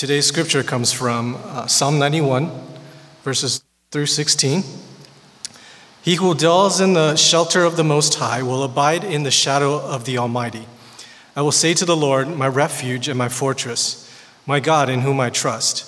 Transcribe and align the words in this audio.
Today's 0.00 0.24
scripture 0.24 0.62
comes 0.62 0.94
from 0.94 1.36
uh, 1.44 1.66
Psalm 1.66 1.98
91, 1.98 2.50
verses 3.22 3.62
through 3.90 4.06
16. 4.06 4.64
He 6.00 6.14
who 6.14 6.34
dwells 6.34 6.80
in 6.80 6.94
the 6.94 7.16
shelter 7.16 7.64
of 7.64 7.76
the 7.76 7.84
Most 7.84 8.14
High 8.14 8.42
will 8.42 8.62
abide 8.62 9.04
in 9.04 9.24
the 9.24 9.30
shadow 9.30 9.74
of 9.74 10.06
the 10.06 10.16
Almighty. 10.16 10.64
I 11.36 11.42
will 11.42 11.52
say 11.52 11.74
to 11.74 11.84
the 11.84 11.98
Lord, 11.98 12.34
my 12.34 12.48
refuge 12.48 13.08
and 13.08 13.18
my 13.18 13.28
fortress, 13.28 14.10
my 14.46 14.58
God 14.58 14.88
in 14.88 15.00
whom 15.00 15.20
I 15.20 15.28
trust. 15.28 15.84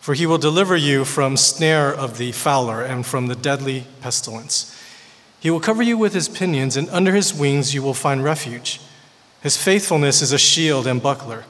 For 0.00 0.14
he 0.14 0.24
will 0.24 0.38
deliver 0.38 0.74
you 0.74 1.04
from 1.04 1.36
snare 1.36 1.92
of 1.92 2.16
the 2.16 2.32
fowler 2.32 2.82
and 2.82 3.04
from 3.04 3.26
the 3.26 3.36
deadly 3.36 3.84
pestilence. 4.00 4.74
He 5.38 5.50
will 5.50 5.60
cover 5.60 5.82
you 5.82 5.98
with 5.98 6.14
his 6.14 6.30
pinions, 6.30 6.78
and 6.78 6.88
under 6.88 7.14
his 7.14 7.34
wings 7.34 7.74
you 7.74 7.82
will 7.82 7.92
find 7.92 8.24
refuge. 8.24 8.80
His 9.42 9.62
faithfulness 9.62 10.22
is 10.22 10.32
a 10.32 10.38
shield 10.38 10.86
and 10.86 11.02
buckler. 11.02 11.44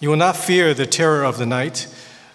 You 0.00 0.10
will 0.10 0.16
not 0.16 0.36
fear 0.36 0.74
the 0.74 0.86
terror 0.86 1.24
of 1.24 1.38
the 1.38 1.46
night, 1.46 1.86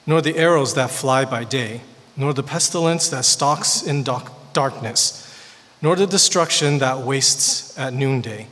nor 0.05 0.21
the 0.21 0.37
arrows 0.37 0.73
that 0.73 0.89
fly 0.89 1.25
by 1.25 1.43
day, 1.43 1.81
nor 2.17 2.33
the 2.33 2.43
pestilence 2.43 3.07
that 3.09 3.25
stalks 3.25 3.83
in 3.83 4.03
darkness, 4.03 5.27
nor 5.81 5.95
the 5.95 6.07
destruction 6.07 6.79
that 6.79 6.99
wastes 6.99 7.77
at 7.77 7.93
noonday. 7.93 8.47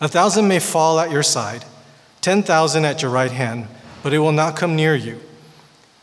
A 0.00 0.08
thousand 0.08 0.48
may 0.48 0.58
fall 0.58 1.00
at 1.00 1.10
your 1.10 1.22
side, 1.22 1.64
10,000 2.20 2.84
at 2.84 3.02
your 3.02 3.10
right 3.10 3.30
hand, 3.30 3.68
but 4.02 4.12
it 4.12 4.18
will 4.18 4.32
not 4.32 4.56
come 4.56 4.76
near 4.76 4.94
you. 4.94 5.20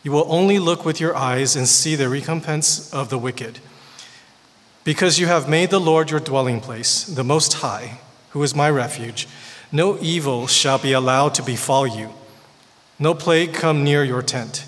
You 0.02 0.12
will 0.12 0.26
only 0.28 0.58
look 0.58 0.84
with 0.84 1.00
your 1.00 1.16
eyes 1.16 1.54
and 1.54 1.68
see 1.68 1.94
the 1.94 2.08
recompense 2.08 2.92
of 2.92 3.08
the 3.08 3.18
wicked. 3.18 3.60
Because 4.84 5.18
you 5.18 5.26
have 5.26 5.48
made 5.48 5.70
the 5.70 5.80
Lord 5.80 6.10
your 6.10 6.20
dwelling 6.20 6.60
place, 6.60 7.04
the 7.04 7.24
Most 7.24 7.54
High, 7.54 8.00
who 8.30 8.42
is 8.42 8.54
my 8.54 8.68
refuge, 8.68 9.26
no 9.74 9.98
evil 10.00 10.46
shall 10.46 10.78
be 10.78 10.92
allowed 10.92 11.34
to 11.34 11.42
befall 11.42 11.84
you, 11.84 12.08
no 13.00 13.12
plague 13.12 13.52
come 13.52 13.82
near 13.82 14.04
your 14.04 14.22
tent. 14.22 14.66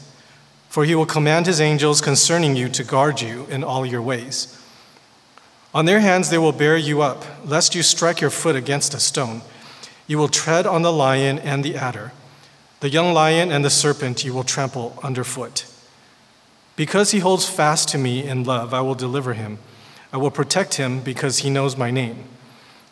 For 0.68 0.84
he 0.84 0.96
will 0.96 1.06
command 1.06 1.46
his 1.46 1.60
angels 1.60 2.00
concerning 2.00 2.56
you 2.56 2.68
to 2.70 2.82
guard 2.82 3.20
you 3.20 3.46
in 3.48 3.62
all 3.62 3.86
your 3.86 4.02
ways. 4.02 4.60
On 5.72 5.84
their 5.84 6.00
hands 6.00 6.28
they 6.28 6.38
will 6.38 6.50
bear 6.50 6.76
you 6.76 7.02
up, 7.02 7.24
lest 7.44 7.72
you 7.72 7.84
strike 7.84 8.20
your 8.20 8.30
foot 8.30 8.56
against 8.56 8.94
a 8.94 9.00
stone. 9.00 9.42
You 10.08 10.18
will 10.18 10.28
tread 10.28 10.66
on 10.66 10.82
the 10.82 10.92
lion 10.92 11.38
and 11.38 11.64
the 11.64 11.76
adder. 11.76 12.10
The 12.80 12.91
young 12.91 13.14
lion 13.14 13.52
and 13.52 13.64
the 13.64 13.70
serpent 13.70 14.24
you 14.24 14.34
will 14.34 14.42
trample 14.42 14.98
underfoot. 15.04 15.66
Because 16.74 17.12
he 17.12 17.20
holds 17.20 17.48
fast 17.48 17.88
to 17.91 17.98
me 17.98 18.26
in 18.26 18.42
love, 18.42 18.74
I 18.74 18.80
will 18.80 18.96
deliver 18.96 19.34
him. 19.34 19.58
I 20.12 20.16
will 20.16 20.32
protect 20.32 20.74
him 20.74 21.00
because 21.00 21.38
he 21.38 21.48
knows 21.48 21.76
my 21.76 21.92
name. 21.92 22.24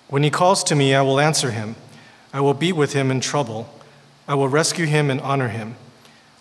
When 0.06 0.22
he 0.22 0.30
calls 0.30 0.62
to 0.64 0.76
me, 0.76 0.94
I 0.94 1.02
will 1.02 1.18
answer 1.18 1.50
him. 1.50 1.74
I 2.34 2.40
will 2.40 2.52
be 2.52 2.72
with 2.72 2.94
him 2.94 3.12
in 3.12 3.20
trouble. 3.20 3.72
I 4.26 4.34
will 4.34 4.48
rescue 4.48 4.86
him 4.86 5.08
and 5.08 5.20
honor 5.20 5.48
him. 5.48 5.76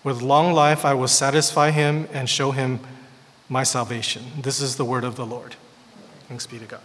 With 0.04 0.24
long 0.24 0.52
life, 0.52 0.86
I 0.86 0.96
will 0.96 1.08
satisfy 1.08 1.70
him 1.70 2.10
and 2.12 2.28
show 2.28 2.50
him 2.50 2.80
my 3.48 3.62
salvation. 3.62 4.24
This 4.42 4.60
is 4.60 4.76
the 4.76 4.86
word 4.86 5.04
of 5.04 5.18
the 5.18 5.26
Lord. 5.26 5.56
Thanks 6.28 6.48
be 6.48 6.58
to 6.58 6.66
God. 6.66 6.82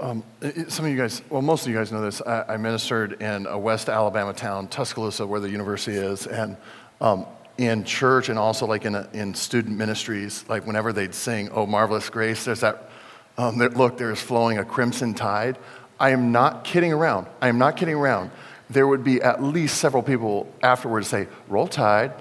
Um, 0.00 0.24
some 0.68 0.86
of 0.86 0.90
you 0.90 0.96
guys, 0.96 1.20
well, 1.28 1.42
most 1.42 1.66
of 1.66 1.72
you 1.72 1.76
guys 1.76 1.92
know 1.92 2.00
this. 2.00 2.22
I, 2.22 2.54
I, 2.54 2.56
ministered 2.56 3.20
in 3.20 3.46
a 3.46 3.58
West 3.58 3.90
Alabama 3.90 4.32
town, 4.32 4.68
Tuscaloosa, 4.68 5.26
where 5.26 5.40
the 5.40 5.50
university 5.50 5.98
is, 5.98 6.26
and 6.26 6.56
um, 7.02 7.26
in 7.58 7.84
church 7.84 8.28
and 8.28 8.38
also 8.38 8.64
like 8.64 8.84
in, 8.84 8.94
a, 8.94 9.08
in 9.12 9.34
student 9.34 9.76
ministries, 9.76 10.44
like 10.48 10.66
whenever 10.66 10.92
they'd 10.92 11.14
sing, 11.14 11.50
"Oh 11.52 11.66
Marvelous 11.66 12.08
Grace," 12.08 12.44
there's 12.44 12.60
that 12.60 12.87
um, 13.38 13.56
look, 13.56 13.96
there 13.96 14.10
is 14.10 14.20
flowing 14.20 14.58
a 14.58 14.64
crimson 14.64 15.14
tide. 15.14 15.56
I 15.98 16.10
am 16.10 16.32
not 16.32 16.64
kidding 16.64 16.92
around. 16.92 17.26
I 17.40 17.48
am 17.48 17.56
not 17.56 17.76
kidding 17.76 17.94
around 17.94 18.30
there 18.70 18.86
would 18.86 19.04
be 19.04 19.22
at 19.22 19.42
least 19.42 19.78
several 19.78 20.02
people 20.02 20.52
afterwards 20.62 21.08
say, 21.08 21.26
Roll 21.48 21.66
Tide. 21.66 22.12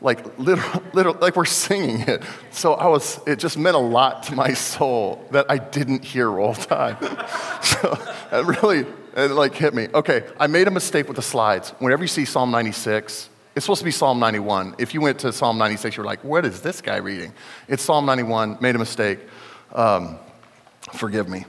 Like, 0.00 0.38
literal, 0.38 0.82
literal, 0.92 1.16
like 1.20 1.34
we're 1.34 1.44
singing 1.44 2.00
it. 2.02 2.22
So 2.50 2.74
I 2.74 2.86
was, 2.86 3.20
it 3.26 3.38
just 3.38 3.58
meant 3.58 3.74
a 3.74 3.80
lot 3.80 4.22
to 4.24 4.34
my 4.34 4.54
soul 4.54 5.26
that 5.32 5.46
I 5.48 5.58
didn't 5.58 6.04
hear 6.04 6.30
Roll 6.30 6.54
Tide. 6.54 6.98
so 7.62 7.98
it 8.32 8.62
really, 8.62 8.86
it 9.16 9.30
like 9.32 9.54
hit 9.54 9.74
me. 9.74 9.88
Okay, 9.92 10.24
I 10.38 10.46
made 10.46 10.68
a 10.68 10.70
mistake 10.70 11.08
with 11.08 11.16
the 11.16 11.22
slides. 11.22 11.70
Whenever 11.80 12.04
you 12.04 12.08
see 12.08 12.24
Psalm 12.24 12.50
96, 12.52 13.28
it's 13.56 13.64
supposed 13.64 13.80
to 13.80 13.84
be 13.84 13.90
Psalm 13.90 14.20
91. 14.20 14.76
If 14.78 14.94
you 14.94 15.00
went 15.00 15.18
to 15.20 15.32
Psalm 15.32 15.58
96, 15.58 15.96
you're 15.96 16.06
like, 16.06 16.22
what 16.22 16.44
is 16.44 16.60
this 16.60 16.80
guy 16.80 16.98
reading? 16.98 17.32
It's 17.66 17.82
Psalm 17.82 18.06
91, 18.06 18.58
made 18.60 18.76
a 18.76 18.78
mistake. 18.78 19.18
Um, 19.72 20.20
forgive 20.92 21.28
me. 21.28 21.44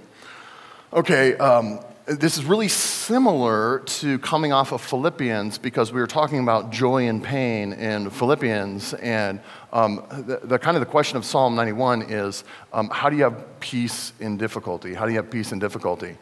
Okay, 0.93 1.35
um, 1.37 1.79
this 2.09 2.39
is 2.39 2.45
really 2.45 2.67
similar 2.67 3.79
to 3.79 4.17
coming 4.19 4.51
off 4.51 4.71
of 4.71 4.81
Philippians 4.81 5.59
because 5.59 5.93
we 5.93 6.01
were 6.01 6.07
talking 6.07 6.39
about 6.39 6.71
joy 6.71 7.07
and 7.07 7.23
pain 7.23 7.73
in 7.73 8.09
Philippians. 8.09 8.95
And 8.95 9.39
um, 9.71 10.03
the, 10.09 10.39
the, 10.43 10.57
kind 10.57 10.75
of 10.75 10.81
the 10.81 10.87
question 10.87 11.17
of 11.17 11.25
Psalm 11.25 11.53
91 11.53 12.03
is 12.03 12.43
um, 12.73 12.89
how 12.89 13.11
do 13.11 13.15
you 13.15 13.23
have 13.23 13.59
peace 13.59 14.13
in 14.19 14.37
difficulty? 14.37 14.95
How 14.95 15.05
do 15.05 15.11
you 15.11 15.17
have 15.17 15.29
peace 15.29 15.51
in 15.51 15.59
difficulty? 15.59 16.17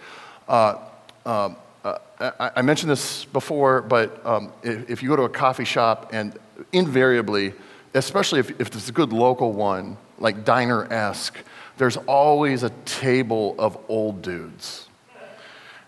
Uh, 0.50 0.80
uh, 1.26 1.54
uh, 1.86 1.98
I, 2.20 2.52
I, 2.58 2.62
mentioned 2.62 2.92
this 2.92 3.24
before, 3.24 3.82
but 3.82 4.26
um, 4.26 4.52
if, 4.64 4.90
if, 4.90 5.04
you 5.04 5.10
go 5.10 5.16
to 5.16 5.24
a 5.24 5.30
coffee 5.30 5.64
shop 5.64 6.10
and 6.12 6.38
invariably, 6.74 7.54
especially 7.94 8.42
if, 8.42 8.50
if 8.60 8.68
it's 8.68 8.90
a 8.90 8.92
good 8.92 9.14
local 9.14 9.54
one, 9.54 9.98
like 10.20 10.44
diner 10.44 10.92
esque, 10.92 11.38
there's 11.78 11.98
always 11.98 12.64
a 12.64 12.70
table 12.86 13.56
of 13.58 13.78
old 13.88 14.22
dudes 14.22 14.88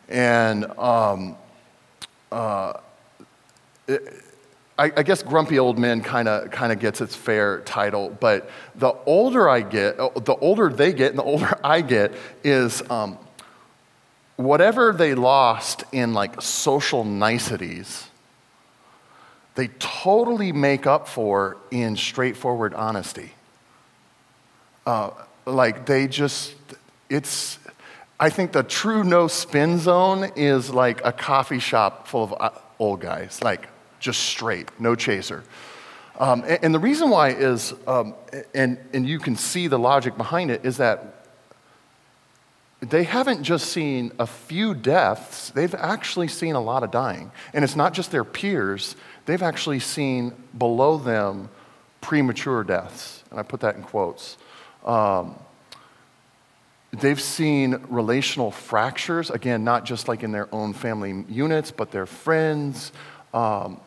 and 0.10 0.66
um, 0.78 1.38
uh, 2.32 2.74
it, 3.88 4.24
I, 4.78 4.92
I, 4.98 5.04
guess 5.04 5.22
grumpy 5.22 5.60
old 5.60 5.78
men 5.78 6.02
kind 6.02 6.28
of 6.28 6.50
kind 6.52 6.72
of 6.72 6.80
gets 6.80 7.00
its 7.00 7.16
fair 7.16 7.60
title. 7.62 8.10
But 8.20 8.50
the 8.76 8.94
older 9.06 9.48
I 9.48 9.62
get, 9.62 10.00
uh, 10.00 10.10
the 10.16 10.36
older 10.36 10.70
they 10.70 10.94
get, 10.94 11.12
and 11.12 11.20
the 11.20 11.24
older 11.24 11.58
I 11.64 11.82
get, 11.82 12.14
is 12.44 12.82
um, 12.90 13.18
whatever 14.36 14.92
they 14.94 15.14
lost 15.14 15.84
in 15.92 16.14
like 16.14 16.42
social 16.42 17.04
niceties. 17.04 18.06
They 19.56 19.68
totally 19.80 20.54
make 20.54 20.88
up 20.88 21.08
for 21.08 21.58
in 21.70 21.98
straightforward 21.98 22.74
honesty. 22.74 23.34
Uh, 24.86 25.10
like 25.52 25.86
they 25.86 26.08
just, 26.08 26.56
it's 27.10 27.60
I 28.20 28.30
think 28.30 28.52
the 28.52 28.64
true 28.64 29.04
no 29.04 29.28
spin 29.28 29.78
zone 29.80 30.32
is 30.36 30.70
like 30.70 31.04
a 31.06 31.12
coffee 31.12 31.60
shop 31.60 32.08
full 32.08 32.26
of 32.26 32.34
uh, 32.38 32.50
old 32.78 33.00
guys, 33.00 33.42
like 33.42 33.68
just 34.00 34.20
straight, 34.20 34.70
no 34.80 34.94
chaser. 34.94 35.44
Um, 36.20 36.44
and, 36.46 36.60
and, 36.64 36.76
the 36.76 36.80
reason 36.80 37.10
why 37.10 37.30
is, 37.30 37.74
um, 37.88 38.14
and, 38.54 38.78
and 38.92 39.08
you 39.08 39.20
can 39.20 39.38
see 39.38 39.68
the 39.68 39.80
logic 39.80 40.18
behind 40.18 40.52
it, 40.52 40.66
is 40.66 40.76
that 40.78 41.28
they 42.82 43.04
haven't 43.04 43.44
just 43.44 43.72
seen 43.72 44.12
a 44.20 44.28
few 44.28 44.74
deaths, 44.74 45.52
they've 45.52 45.76
actually 45.76 46.28
seen 46.28 46.56
a 46.56 46.62
lot 46.62 46.84
of 46.84 46.92
dying. 46.92 47.32
And 47.54 47.64
it's 47.64 47.78
not 47.78 47.94
just 47.94 48.12
their 48.12 48.26
peers, 48.26 48.98
they've 49.28 49.42
actually 49.42 49.80
seen 49.80 50.34
below 50.58 50.98
them 50.98 51.50
premature 52.02 52.66
deaths. 52.66 53.24
And 53.32 53.40
I 53.40 53.44
put 53.44 53.62
that 53.62 53.76
in 53.76 53.84
quotes. 53.84 54.36
Um, 54.86 55.36
They've 56.92 57.22
seen 57.22 57.80
relational 57.90 58.50
fractures, 58.50 59.30
again, 59.30 59.64
not 59.64 59.86
just 59.86 60.08
like 60.08 60.24
in 60.24 60.32
their 60.32 60.54
own 60.54 60.74
family 60.74 61.24
units, 61.30 61.70
but 61.70 61.92
their 61.92 62.08
friends. 62.08 62.92
Um, 63.32 63.80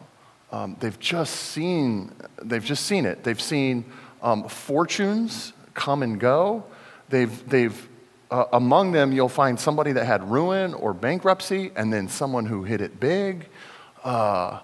um, 0.52 0.76
they've 0.78 0.98
just 1.00 1.34
seen, 1.34 2.12
they've 2.41 2.64
just 2.64 2.86
seen 2.86 3.04
it. 3.04 3.25
They've 3.25 3.41
seen 3.41 3.84
um, 4.22 4.48
fortunes 4.48 5.52
come 5.75 6.04
and 6.04 6.20
go. 6.20 6.64
They've, 7.08 7.48
they've 7.48 7.88
uh, 8.31 8.44
among 8.52 8.92
them, 8.92 9.12
you'll 9.12 9.28
find 9.28 9.58
somebody 9.58 9.92
that 9.92 10.06
had 10.06 10.31
ruin 10.31 10.72
or 10.72 10.94
bankruptcy, 10.94 11.72
and 11.75 11.92
then 11.92 12.08
someone 12.08 12.46
who 12.46 12.62
hit 12.62 12.81
it 12.81 13.00
big. 13.00 13.49
Uh, 14.05 14.61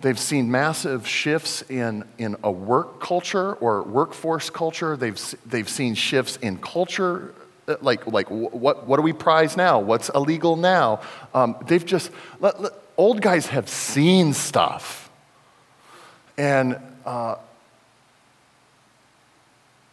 they've 0.00 0.18
seen 0.18 0.50
massive 0.50 1.06
shifts 1.06 1.62
in, 1.68 2.04
in 2.18 2.36
a 2.42 2.50
work 2.50 3.00
culture 3.00 3.54
or 3.54 3.82
workforce 3.82 4.50
culture. 4.50 4.96
They've, 4.96 5.18
they've 5.46 5.68
seen 5.68 5.94
shifts 5.94 6.36
in 6.36 6.58
culture 6.58 7.34
uh, 7.68 7.76
like, 7.82 8.06
like 8.06 8.28
what, 8.28 8.86
what 8.86 8.96
do 8.96 9.02
we 9.02 9.12
prize 9.12 9.56
now? 9.56 9.78
What's 9.78 10.08
illegal 10.08 10.56
now? 10.56 11.00
Um, 11.34 11.56
they've 11.66 11.84
just, 11.84 12.10
let, 12.40 12.60
let, 12.60 12.72
old 12.96 13.20
guys 13.20 13.46
have 13.46 13.68
seen 13.68 14.32
stuff. 14.32 15.10
And 16.36 16.78
uh, 17.04 17.36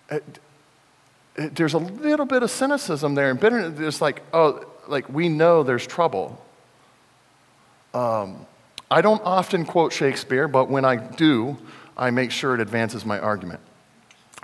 it, 0.09 0.39
it, 1.35 1.55
there's 1.55 1.73
a 1.73 1.79
little 1.79 2.25
bit 2.25 2.41
of 2.41 2.49
cynicism 2.49 3.15
there 3.15 3.29
and 3.29 3.39
bitterness. 3.39 3.77
There's 3.77 4.01
like, 4.01 4.23
oh, 4.33 4.65
like 4.87 5.09
we 5.09 5.29
know 5.29 5.63
there's 5.63 5.85
trouble. 5.85 6.43
Um, 7.93 8.45
I 8.89 9.01
don't 9.01 9.21
often 9.23 9.65
quote 9.65 9.91
Shakespeare, 9.91 10.47
but 10.47 10.69
when 10.69 10.85
I 10.85 10.95
do, 10.95 11.57
I 11.97 12.09
make 12.11 12.31
sure 12.31 12.53
it 12.53 12.61
advances 12.61 13.05
my 13.05 13.19
argument. 13.19 13.59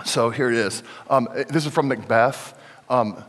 So 0.04 0.30
here 0.30 0.50
it 0.50 0.56
is. 0.56 0.82
Um, 1.08 1.28
this 1.48 1.64
is 1.64 1.72
from 1.72 1.88
Macbeth. 1.88 2.58
Um, 2.90 3.22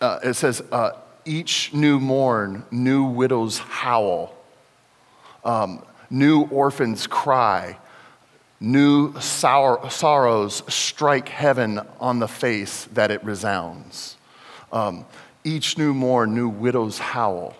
uh, 0.00 0.20
it 0.22 0.34
says, 0.34 0.60
uh, 0.70 0.92
each 1.24 1.72
new 1.72 1.98
morn, 1.98 2.64
new 2.70 3.04
widows 3.04 3.58
howl. 3.58 4.34
Um, 5.44 5.84
new 6.10 6.42
orphans 6.42 7.06
cry. 7.06 7.78
New 8.60 9.18
sorrows 9.18 10.62
strike 10.68 11.28
heaven 11.28 11.80
on 11.98 12.20
the 12.20 12.28
face 12.28 12.84
that 12.92 13.10
it 13.10 13.24
resounds. 13.24 14.16
Um, 14.72 15.04
each 15.42 15.76
new 15.76 15.92
morn, 15.92 16.34
new 16.34 16.48
widows 16.48 16.98
howl. 16.98 17.56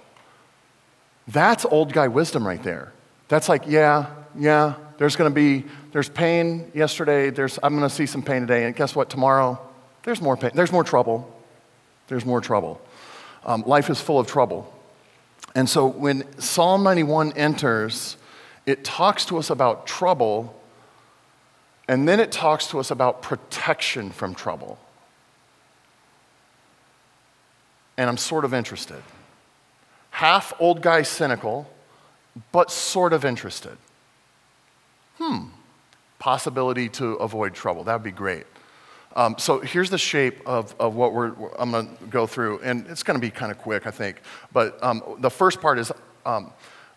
That's 1.27 1.65
old 1.65 1.93
guy 1.93 2.09
wisdom 2.09 2.47
right 2.47 2.63
there. 2.63 2.92
That's 3.33 3.49
like, 3.49 3.63
yeah, 3.67 4.11
yeah, 4.39 4.75
there's 4.99 5.17
going 5.17 5.31
to 5.31 5.35
be, 5.35 5.65
there's 5.93 6.11
pain 6.11 6.71
yesterday, 6.75 7.31
there's, 7.31 7.59
I'm 7.63 7.75
going 7.75 7.89
to 7.89 7.95
see 7.95 8.05
some 8.05 8.23
pain 8.23 8.43
today, 8.43 8.67
and 8.67 8.77
guess 8.77 8.95
what, 8.95 9.09
tomorrow, 9.09 9.59
there's 10.03 10.21
more 10.21 10.37
pain, 10.37 10.51
there's 10.53 10.71
more 10.71 10.85
trouble. 10.85 11.35
There's 12.09 12.27
more 12.27 12.43
trouble. 12.43 12.79
Um, 13.47 13.63
life 13.63 13.89
is 13.89 13.99
full 14.03 14.19
of 14.19 14.27
trouble. 14.27 14.71
And 15.55 15.67
so 15.67 15.87
when 15.87 16.27
Psalm 16.39 16.83
91 16.83 17.33
enters, 17.33 18.19
it 18.67 18.85
talks 18.85 19.25
to 19.25 19.39
us 19.39 19.49
about 19.49 19.87
trouble, 19.87 20.55
and 21.89 22.07
then 22.07 22.21
it 22.21 22.33
talks 22.33 22.67
to 22.67 22.81
us 22.81 22.91
about 22.91 23.23
protection 23.23 24.11
from 24.11 24.35
trouble. 24.35 24.79
And 27.97 28.11
I'm 28.11 28.19
sort 28.19 28.45
of 28.45 28.53
interested. 28.53 29.03
Half 30.11 30.53
old 30.61 30.83
guy 30.83 31.01
cynical, 31.01 31.67
but 32.53 32.71
sort 32.71 33.13
of 33.13 33.25
interested. 33.25 33.77
Hmm, 35.19 35.49
possibility 36.19 36.89
to 36.91 37.15
avoid 37.15 37.55
trouble. 37.55 37.85
That 37.85 37.95
would 37.95 38.03
be 38.03 38.11
great. 38.11 38.47
Um, 39.15 39.37
so 39.39 39.61
here's 39.61 39.91
the 39.91 39.99
shape 39.99 40.41
of, 40.47 40.75
of 40.81 40.95
what 40.95 41.13
we're, 41.13 41.35
I'm 41.59 41.71
going 41.71 41.97
to 41.97 42.05
go 42.07 42.27
through, 42.27 42.61
and 42.61 42.87
it's 42.87 43.03
going 43.03 43.17
to 43.17 43.21
be 43.21 43.31
kind 43.31 43.53
of 43.53 43.59
quick, 43.59 43.87
I 43.87 43.91
think. 43.91 44.21
But 44.53 44.83
um, 44.83 45.03
the 45.19 45.31
first 45.31 45.61
part 45.61 45.79
is 45.79 45.93
um, 46.25 46.51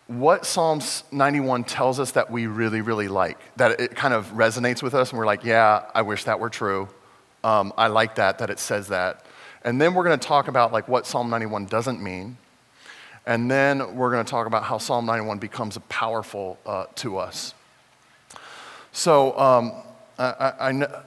what 0.06 0.46
Psalms 0.46 1.04
91 1.12 1.64
tells 1.64 2.00
us 2.00 2.12
that 2.12 2.30
we 2.30 2.46
really, 2.46 2.80
really 2.80 3.08
like, 3.08 3.38
that 3.56 3.80
it 3.80 3.94
kind 3.94 4.14
of 4.14 4.28
resonates 4.28 4.82
with 4.82 4.94
us, 4.94 5.10
and 5.10 5.18
we're 5.18 5.26
like, 5.26 5.44
yeah, 5.44 5.90
I 5.94 6.02
wish 6.02 6.24
that 6.24 6.40
were 6.40 6.50
true. 6.50 6.88
Um, 7.44 7.72
I 7.76 7.88
like 7.88 8.14
that, 8.16 8.38
that 8.38 8.50
it 8.50 8.58
says 8.58 8.88
that. 8.88 9.26
And 9.62 9.80
then 9.80 9.94
we're 9.94 10.04
going 10.04 10.18
to 10.18 10.26
talk 10.26 10.48
about 10.48 10.72
like 10.72 10.88
what 10.88 11.06
Psalm 11.06 11.28
91 11.28 11.66
doesn't 11.66 12.00
mean. 12.00 12.38
And 13.26 13.50
then 13.50 13.96
we're 13.96 14.12
going 14.12 14.24
to 14.24 14.30
talk 14.30 14.46
about 14.46 14.62
how 14.62 14.78
Psalm 14.78 15.04
91 15.04 15.38
becomes 15.38 15.76
powerful 15.88 16.58
uh, 16.64 16.86
to 16.96 17.18
us. 17.18 17.54
So 18.92 19.36
um, 19.38 19.72
I, 20.18 20.52
I, 20.60 20.70
I 20.70 21.02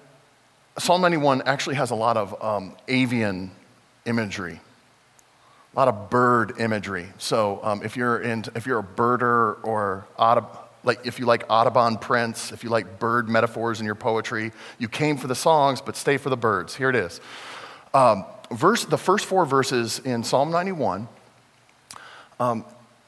Psalm 0.77 1.01
91 1.01 1.43
actually 1.45 1.75
has 1.75 1.91
a 1.91 1.95
lot 1.95 2.17
of 2.17 2.41
um, 2.43 2.75
avian 2.87 3.51
imagery, 4.05 4.59
a 5.73 5.77
lot 5.79 5.87
of 5.87 6.09
bird 6.09 6.59
imagery. 6.59 7.07
So 7.17 7.59
um, 7.63 7.83
if, 7.83 7.97
you're 7.97 8.19
in, 8.19 8.45
if 8.55 8.65
you're 8.65 8.79
a 8.79 8.83
birder 8.83 9.57
or 9.63 10.07
like 10.83 11.05
if 11.05 11.19
you 11.19 11.25
like 11.25 11.43
Audubon 11.49 11.97
prints, 11.97 12.51
if 12.51 12.63
you 12.63 12.69
like 12.69 12.99
bird 12.99 13.27
metaphors 13.29 13.79
in 13.79 13.85
your 13.85 13.95
poetry, 13.95 14.51
you 14.77 14.87
came 14.87 15.17
for 15.17 15.27
the 15.27 15.35
songs, 15.35 15.81
but 15.81 15.95
stay 15.95 16.17
for 16.17 16.29
the 16.29 16.37
birds. 16.37 16.75
Here 16.75 16.89
it 16.89 16.95
is. 16.95 17.19
Um, 17.93 18.25
verse, 18.51 18.85
the 18.85 18.97
first 18.97 19.25
four 19.25 19.45
verses 19.45 19.99
in 19.99 20.23
Psalm 20.23 20.51
91, 20.51 21.07
um, 22.39 22.65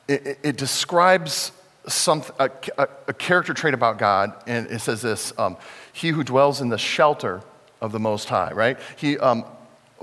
it, 0.07 0.39
it, 0.43 0.57
describes 0.57 1.51
some, 1.87 2.23
a, 2.39 2.49
a, 2.77 2.87
a, 3.07 3.13
character 3.13 3.53
trait 3.53 3.73
about 3.73 3.97
God, 3.97 4.33
and 4.45 4.67
it 4.67 4.79
says 4.79 5.01
this 5.01 5.33
um, 5.39 5.57
He 5.93 6.09
who 6.09 6.23
dwells 6.23 6.59
in 6.61 6.69
the 6.69 6.77
shelter 6.77 7.41
of 7.79 7.91
the 7.91 7.99
Most 7.99 8.29
High, 8.29 8.51
right? 8.51 8.77
He 8.97 9.17
um, 9.17 9.45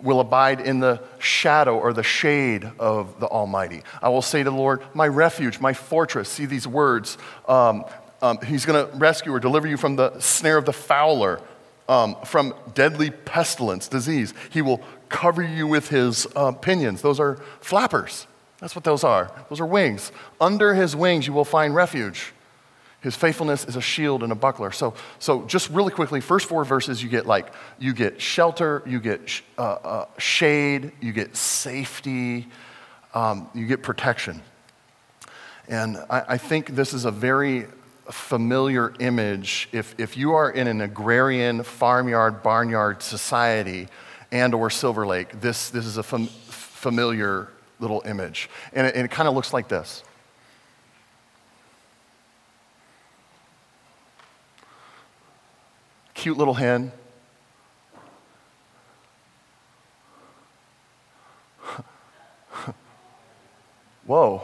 will 0.03 0.21
abide 0.21 0.61
in 0.61 0.81
the 0.81 1.03
shadow 1.19 1.79
or 1.79 1.93
the 1.93 2.03
shade 2.03 2.71
of 2.79 3.21
the 3.21 3.27
Almighty. 3.27 3.83
I 4.01 4.09
will 4.09 4.23
say 4.23 4.43
to 4.43 4.51
the 4.51 4.57
Lord, 4.57 4.83
my 4.95 5.09
refuge, 5.09 5.61
my 5.61 5.73
fortress. 5.73 6.29
See 6.29 6.47
these 6.47 6.67
words. 6.67 7.19
Um, 7.47 7.85
um, 8.21 8.39
he's 8.41 8.65
going 8.65 8.87
to 8.87 8.97
rescue 8.97 9.33
or 9.33 9.41
deliver 9.41 9.69
you 9.69 9.77
from 9.77 9.97
the 9.97 10.19
snare 10.21 10.57
of 10.57 10.65
the 10.65 10.73
fowler, 10.73 11.41
um, 11.89 12.17
from 12.25 12.55
deadly 12.75 13.11
pestilence, 13.11 13.89
disease. 13.89 14.35
He 14.51 14.63
will 14.63 14.81
cover 15.09 15.43
you 15.43 15.67
with 15.67 15.89
his 15.89 16.27
uh, 16.35 16.53
pinions. 16.53 17.03
Those 17.03 17.21
are 17.21 17.37
flappers. 17.61 18.27
That's 18.61 18.75
what 18.75 18.85
those 18.85 19.05
are. 19.05 19.31
Those 19.49 19.61
are 19.61 19.67
wings. 19.67 20.11
Under 20.41 20.75
his 20.75 20.97
wings, 20.97 21.27
you 21.27 21.33
will 21.33 21.45
find 21.45 21.75
refuge. 21.75 22.33
His 23.01 23.15
faithfulness 23.15 23.65
is 23.65 23.77
a 23.77 23.81
shield 23.81 24.25
and 24.25 24.33
a 24.33 24.35
buckler. 24.35 24.73
So, 24.73 24.95
so 25.21 25.45
just 25.45 25.71
really 25.71 25.93
quickly, 25.93 26.21
first 26.21 26.47
four 26.47 26.65
verses, 26.65 27.01
you 27.01 27.09
get 27.09 27.27
like, 27.27 27.53
you 27.79 27.93
get 27.93 28.21
shelter, 28.21 28.83
you 28.85 28.99
get 28.99 29.29
sh- 29.29 29.43
uh, 29.57 29.63
uh, 29.63 30.07
shade, 30.19 30.91
you 31.01 31.13
get 31.13 31.37
safety, 31.37 32.49
um, 33.15 33.49
you 33.55 33.67
get 33.67 33.85
protection. 33.85 34.43
And 35.69 35.99
I, 36.11 36.25
I, 36.31 36.39
think 36.39 36.75
this 36.75 36.93
is 36.93 37.05
a 37.05 37.11
very 37.11 37.67
familiar 38.11 38.93
image. 38.99 39.69
If, 39.71 39.95
if 39.99 40.17
you 40.17 40.33
are 40.33 40.51
in 40.51 40.67
an 40.67 40.81
agrarian, 40.81 41.63
farmyard, 41.63 42.43
barnyard 42.43 43.03
society 43.03 43.89
and 44.33 44.55
or 44.55 44.71
Silver 44.71 45.07
Lake, 45.07 45.41
this, 45.41 45.71
this 45.71 45.87
is 45.87 45.99
a 45.99 46.03
fam- 46.03 46.27
familiar 46.27 47.49
little 47.81 48.03
image. 48.05 48.49
And 48.73 48.87
it, 48.87 48.97
it 48.97 49.11
kind 49.11 49.29
of 49.29 49.35
looks 49.35 49.53
like 49.53 49.69
this. 49.69 50.03
cute 56.19 56.37
little 56.37 56.55
hen. 56.55 56.91
Whoa, 64.05 64.43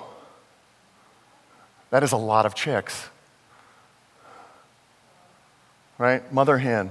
that 1.90 2.04
is 2.04 2.12
a 2.12 2.16
lot 2.16 2.46
of 2.46 2.54
chicks. 2.54 3.08
Right? 5.98 6.32
Mother 6.32 6.58
hen 6.58 6.90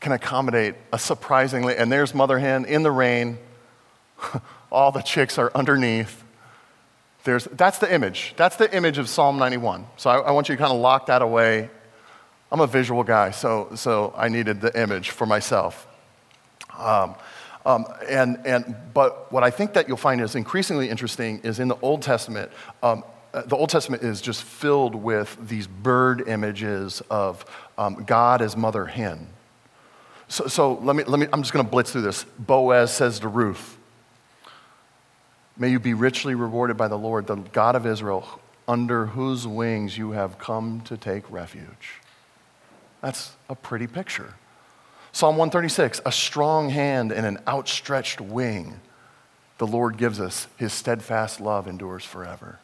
can 0.00 0.12
accommodate 0.12 0.74
a 0.90 0.98
surprisingly, 0.98 1.76
and 1.76 1.92
there's 1.92 2.14
mother 2.14 2.38
hen 2.38 2.64
in 2.64 2.82
the 2.82 2.90
rain. 2.90 3.36
All 4.72 4.92
the 4.92 5.02
chicks 5.02 5.38
are 5.38 5.50
underneath. 5.54 6.24
There's, 7.24 7.44
that's 7.44 7.78
the 7.78 7.92
image. 7.92 8.34
That's 8.36 8.56
the 8.56 8.74
image 8.74 8.98
of 8.98 9.08
Psalm 9.08 9.38
91. 9.38 9.86
So 9.96 10.10
I, 10.10 10.18
I 10.18 10.30
want 10.30 10.48
you 10.48 10.56
to 10.56 10.62
kind 10.62 10.72
of 10.72 10.80
lock 10.80 11.06
that 11.06 11.22
away 11.22 11.70
I'm 12.50 12.60
a 12.60 12.66
visual 12.66 13.04
guy, 13.04 13.30
so, 13.30 13.68
so 13.74 14.14
I 14.16 14.28
needed 14.28 14.60
the 14.60 14.80
image 14.80 15.10
for 15.10 15.26
myself. 15.26 15.86
Um, 16.78 17.14
um, 17.66 17.84
and, 18.08 18.38
and, 18.46 18.74
but 18.94 19.30
what 19.30 19.42
I 19.42 19.50
think 19.50 19.74
that 19.74 19.86
you'll 19.86 19.98
find 19.98 20.20
is 20.22 20.34
increasingly 20.34 20.88
interesting 20.88 21.40
is 21.40 21.60
in 21.60 21.68
the 21.68 21.76
Old 21.82 22.00
Testament, 22.00 22.50
um, 22.82 23.04
uh, 23.34 23.42
the 23.42 23.56
Old 23.56 23.68
Testament 23.68 24.02
is 24.02 24.22
just 24.22 24.42
filled 24.42 24.94
with 24.94 25.36
these 25.46 25.66
bird 25.66 26.26
images 26.26 27.02
of 27.10 27.44
um, 27.76 28.04
God 28.06 28.40
as 28.40 28.56
mother 28.56 28.86
hen. 28.86 29.26
So, 30.28 30.46
so 30.46 30.74
let 30.74 30.96
me, 30.96 31.04
let 31.04 31.20
me, 31.20 31.26
I'm 31.30 31.42
just 31.42 31.52
going 31.52 31.64
to 31.64 31.70
blitz 31.70 31.92
through 31.92 32.02
this. 32.02 32.24
Boaz 32.38 32.90
says 32.90 33.18
to 33.20 33.28
Ruth, 33.28 33.77
May 35.58 35.70
you 35.70 35.80
be 35.80 35.92
richly 35.92 36.36
rewarded 36.36 36.76
by 36.76 36.86
the 36.86 36.98
Lord, 36.98 37.26
the 37.26 37.36
God 37.36 37.74
of 37.74 37.84
Israel, 37.84 38.40
under 38.68 39.06
whose 39.06 39.46
wings 39.46 39.98
you 39.98 40.12
have 40.12 40.38
come 40.38 40.82
to 40.82 40.96
take 40.96 41.28
refuge. 41.30 42.00
That's 43.02 43.32
a 43.48 43.56
pretty 43.56 43.88
picture. 43.88 44.34
Psalm 45.10 45.36
136 45.36 46.00
a 46.06 46.12
strong 46.12 46.70
hand 46.70 47.10
and 47.10 47.26
an 47.26 47.38
outstretched 47.48 48.20
wing. 48.20 48.80
The 49.58 49.66
Lord 49.66 49.96
gives 49.96 50.20
us, 50.20 50.46
his 50.56 50.72
steadfast 50.72 51.40
love 51.40 51.66
endures 51.66 52.04
forever. 52.04 52.60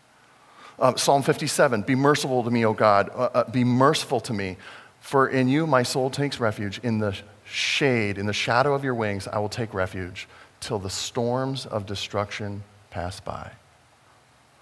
Uh, 0.79 0.95
Psalm 0.95 1.23
57 1.23 1.83
Be 1.83 1.97
merciful 1.97 2.45
to 2.45 2.51
me, 2.51 2.65
O 2.65 2.75
God, 2.75 3.11
uh, 3.11 3.31
uh, 3.35 3.51
be 3.51 3.65
merciful 3.65 4.21
to 4.21 4.33
me, 4.33 4.57
for 5.01 5.27
in 5.29 5.49
you 5.49 5.67
my 5.67 5.83
soul 5.83 6.11
takes 6.11 6.39
refuge. 6.39 6.79
In 6.85 6.99
the 6.99 7.17
shade, 7.45 8.19
in 8.19 8.27
the 8.27 8.33
shadow 8.33 8.73
of 8.73 8.85
your 8.85 8.95
wings, 8.95 9.27
I 9.27 9.39
will 9.41 9.49
take 9.49 9.75
refuge 9.75 10.29
till 10.61 10.79
the 10.79 10.91
storms 10.91 11.67
of 11.67 11.87
destruction 11.87 12.63
pass 12.95 13.19
by. 13.19 13.51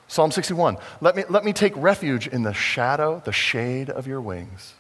Psalm 0.09 0.31
61 0.31 0.79
Let 1.01 1.17
me, 1.17 1.25
let 1.29 1.45
me 1.45 1.53
take 1.53 1.75
refuge 1.77 2.27
in 2.27 2.43
the 2.43 2.55
shadow, 2.55 3.21
the 3.25 3.33
shade 3.33 3.91
of 3.91 4.07
your 4.07 4.21
wings. 4.21 4.73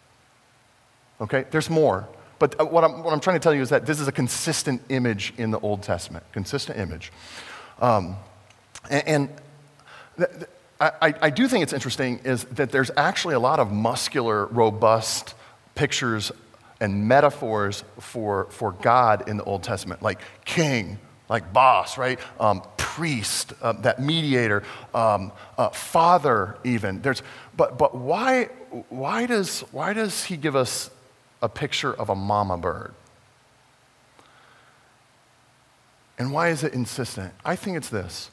Okay? 1.20 1.44
There's 1.50 1.68
more. 1.68 2.08
But 2.38 2.58
uh, 2.60 2.64
what 2.64 2.82
I'm, 2.82 3.04
what 3.04 3.12
I'm 3.12 3.20
trying 3.20 3.36
to 3.36 3.40
tell 3.40 3.54
you 3.54 3.62
is 3.62 3.68
that 3.68 3.86
this 3.86 4.00
is 4.00 4.08
a 4.08 4.12
consistent 4.12 4.82
image 4.88 5.34
in 5.36 5.50
the 5.50 5.60
Old 5.60 5.82
Testament, 5.82 6.24
consistent 6.32 6.78
image. 6.78 7.12
Um, 7.80 8.16
and, 8.90 9.08
and 9.08 9.28
th- 10.16 10.30
th- 10.30 10.50
I, 10.80 11.14
I 11.20 11.30
do 11.30 11.46
think 11.46 11.62
it's 11.62 11.72
interesting 11.72 12.18
is 12.24 12.42
that 12.44 12.72
there's 12.72 12.90
actually 12.96 13.34
a 13.34 13.38
lot 13.38 13.60
of 13.60 13.70
muscular, 13.70 14.46
robust 14.46 15.34
pictures 15.76 16.32
and 16.80 17.06
metaphors 17.06 17.84
for, 18.00 18.46
for 18.50 18.72
God 18.72 19.28
in 19.28 19.36
the 19.36 19.44
Old 19.44 19.62
Testament, 19.62 20.02
like 20.02 20.20
king, 20.44 20.98
like 21.28 21.52
boss, 21.52 21.96
right? 21.96 22.18
Um, 22.40 22.62
priest, 22.94 23.52
uh, 23.62 23.72
that 23.72 24.00
mediator, 24.00 24.62
um, 24.94 25.32
uh, 25.56 25.70
father, 25.70 26.56
even. 26.64 27.02
There's, 27.02 27.22
but 27.56 27.78
but 27.78 27.94
why, 27.94 28.44
why, 28.88 29.26
does, 29.26 29.60
why 29.72 29.92
does 29.92 30.24
he 30.24 30.36
give 30.36 30.56
us 30.56 30.90
a 31.42 31.48
picture 31.48 31.92
of 31.92 32.08
a 32.08 32.14
mama 32.14 32.56
bird. 32.56 32.94
And 36.16 36.32
why 36.32 36.50
is 36.50 36.62
it 36.62 36.72
insistent? 36.72 37.34
I 37.44 37.56
think 37.56 37.76
it's 37.76 37.88
this. 37.88 38.30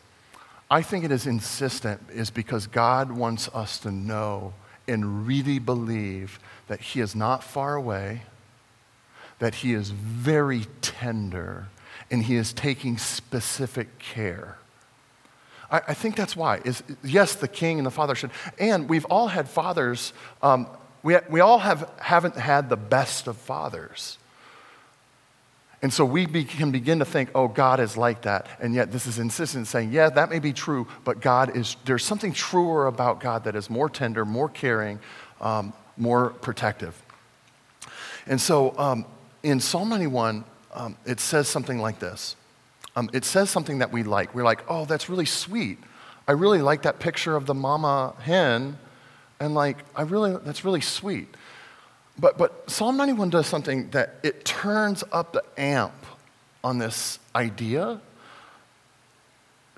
I 0.70 0.84
think 0.84 1.04
it 1.04 1.12
is 1.12 1.26
insistent 1.26 2.02
is 2.14 2.30
because 2.30 2.68
God 2.68 3.12
wants 3.12 3.50
us 3.50 3.80
to 3.80 3.92
know 3.92 4.54
and 4.88 5.26
really 5.26 5.58
believe 5.58 6.40
that 6.68 6.80
He 6.80 7.00
is 7.00 7.16
not 7.16 7.44
far 7.44 7.74
away, 7.76 8.22
that 9.40 9.56
He 9.56 9.74
is 9.74 9.90
very 9.90 10.66
tender, 10.82 11.68
and 12.12 12.24
He 12.24 12.36
is 12.36 12.54
taking 12.54 12.98
specific 12.98 14.00
care. 14.00 14.58
I, 15.72 15.82
I 15.90 15.94
think 15.94 16.16
that's 16.16 16.36
why. 16.36 16.58
Is, 16.66 16.84
yes, 17.04 17.36
the 17.36 17.48
king 17.48 17.78
and 17.80 17.86
the 17.86 17.92
father 17.92 18.16
should, 18.16 18.32
and 18.58 18.90
we've 18.90 19.06
all 19.06 19.28
had 19.28 19.48
fathers, 19.48 20.14
um, 20.42 20.68
we, 21.04 21.18
we 21.30 21.40
all 21.40 21.60
have, 21.60 21.92
haven't 22.00 22.36
had 22.36 22.70
the 22.70 22.78
best 22.78 23.28
of 23.28 23.38
fathers. 23.38 24.18
And 25.82 25.94
so 25.94 26.04
we 26.04 26.26
be, 26.26 26.44
can 26.44 26.72
begin 26.72 27.00
to 27.00 27.06
think, 27.06 27.30
oh, 27.34 27.48
God 27.48 27.80
is 27.80 27.96
like 27.96 28.24
that. 28.24 28.48
And 28.60 28.74
yet 28.74 28.92
this 28.92 29.08
is 29.08 29.18
insistent 29.18 29.68
saying, 29.68 29.94
yeah, 29.94 30.10
that 30.10 30.30
may 30.30 30.40
be 30.40 30.52
true, 30.52 30.88
but 31.06 31.22
God 31.22 31.56
is, 31.56 31.78
there's 31.86 32.04
something 32.04 32.34
truer 32.34 32.88
about 32.88 33.22
God 33.22 33.46
that 33.46 33.56
is 33.56 33.70
more 33.70 33.90
tender, 33.90 34.26
more 34.26 34.50
caring, 34.50 35.00
um, 35.40 35.72
more 35.96 36.32
protective. 36.32 37.02
And 38.28 38.42
so 38.42 38.78
um, 38.78 39.06
in 39.42 39.62
Psalm 39.62 39.88
91, 39.88 40.44
um, 40.74 40.98
it 41.06 41.20
says 41.20 41.48
something 41.48 41.80
like 41.80 42.00
this. 42.00 42.36
Um, 42.96 43.10
it 43.14 43.26
says 43.26 43.50
something 43.50 43.80
that 43.80 43.92
we 43.92 44.04
like. 44.04 44.34
We're 44.34 44.44
like, 44.44 44.64
oh, 44.68 44.86
that's 44.86 45.10
really 45.10 45.26
sweet. 45.26 45.78
I 46.28 46.34
really 46.34 46.62
like 46.62 46.84
that 46.84 47.00
picture 47.00 47.36
of 47.36 47.46
the 47.46 47.54
mama 47.54 48.14
hen. 48.20 48.78
And 49.40 49.56
like, 49.56 49.78
I 49.96 50.04
really, 50.04 50.36
that's 50.44 50.66
really 50.66 50.82
sweet. 50.82 51.34
But, 52.18 52.38
but 52.38 52.70
Psalm 52.70 52.98
91 52.98 53.30
does 53.30 53.48
something 53.48 53.90
that 53.92 54.16
it 54.24 54.44
turns 54.44 55.04
up 55.12 55.34
the 55.34 55.44
amp 55.58 55.94
on 56.64 56.78
this 56.78 57.20
idea 57.36 58.02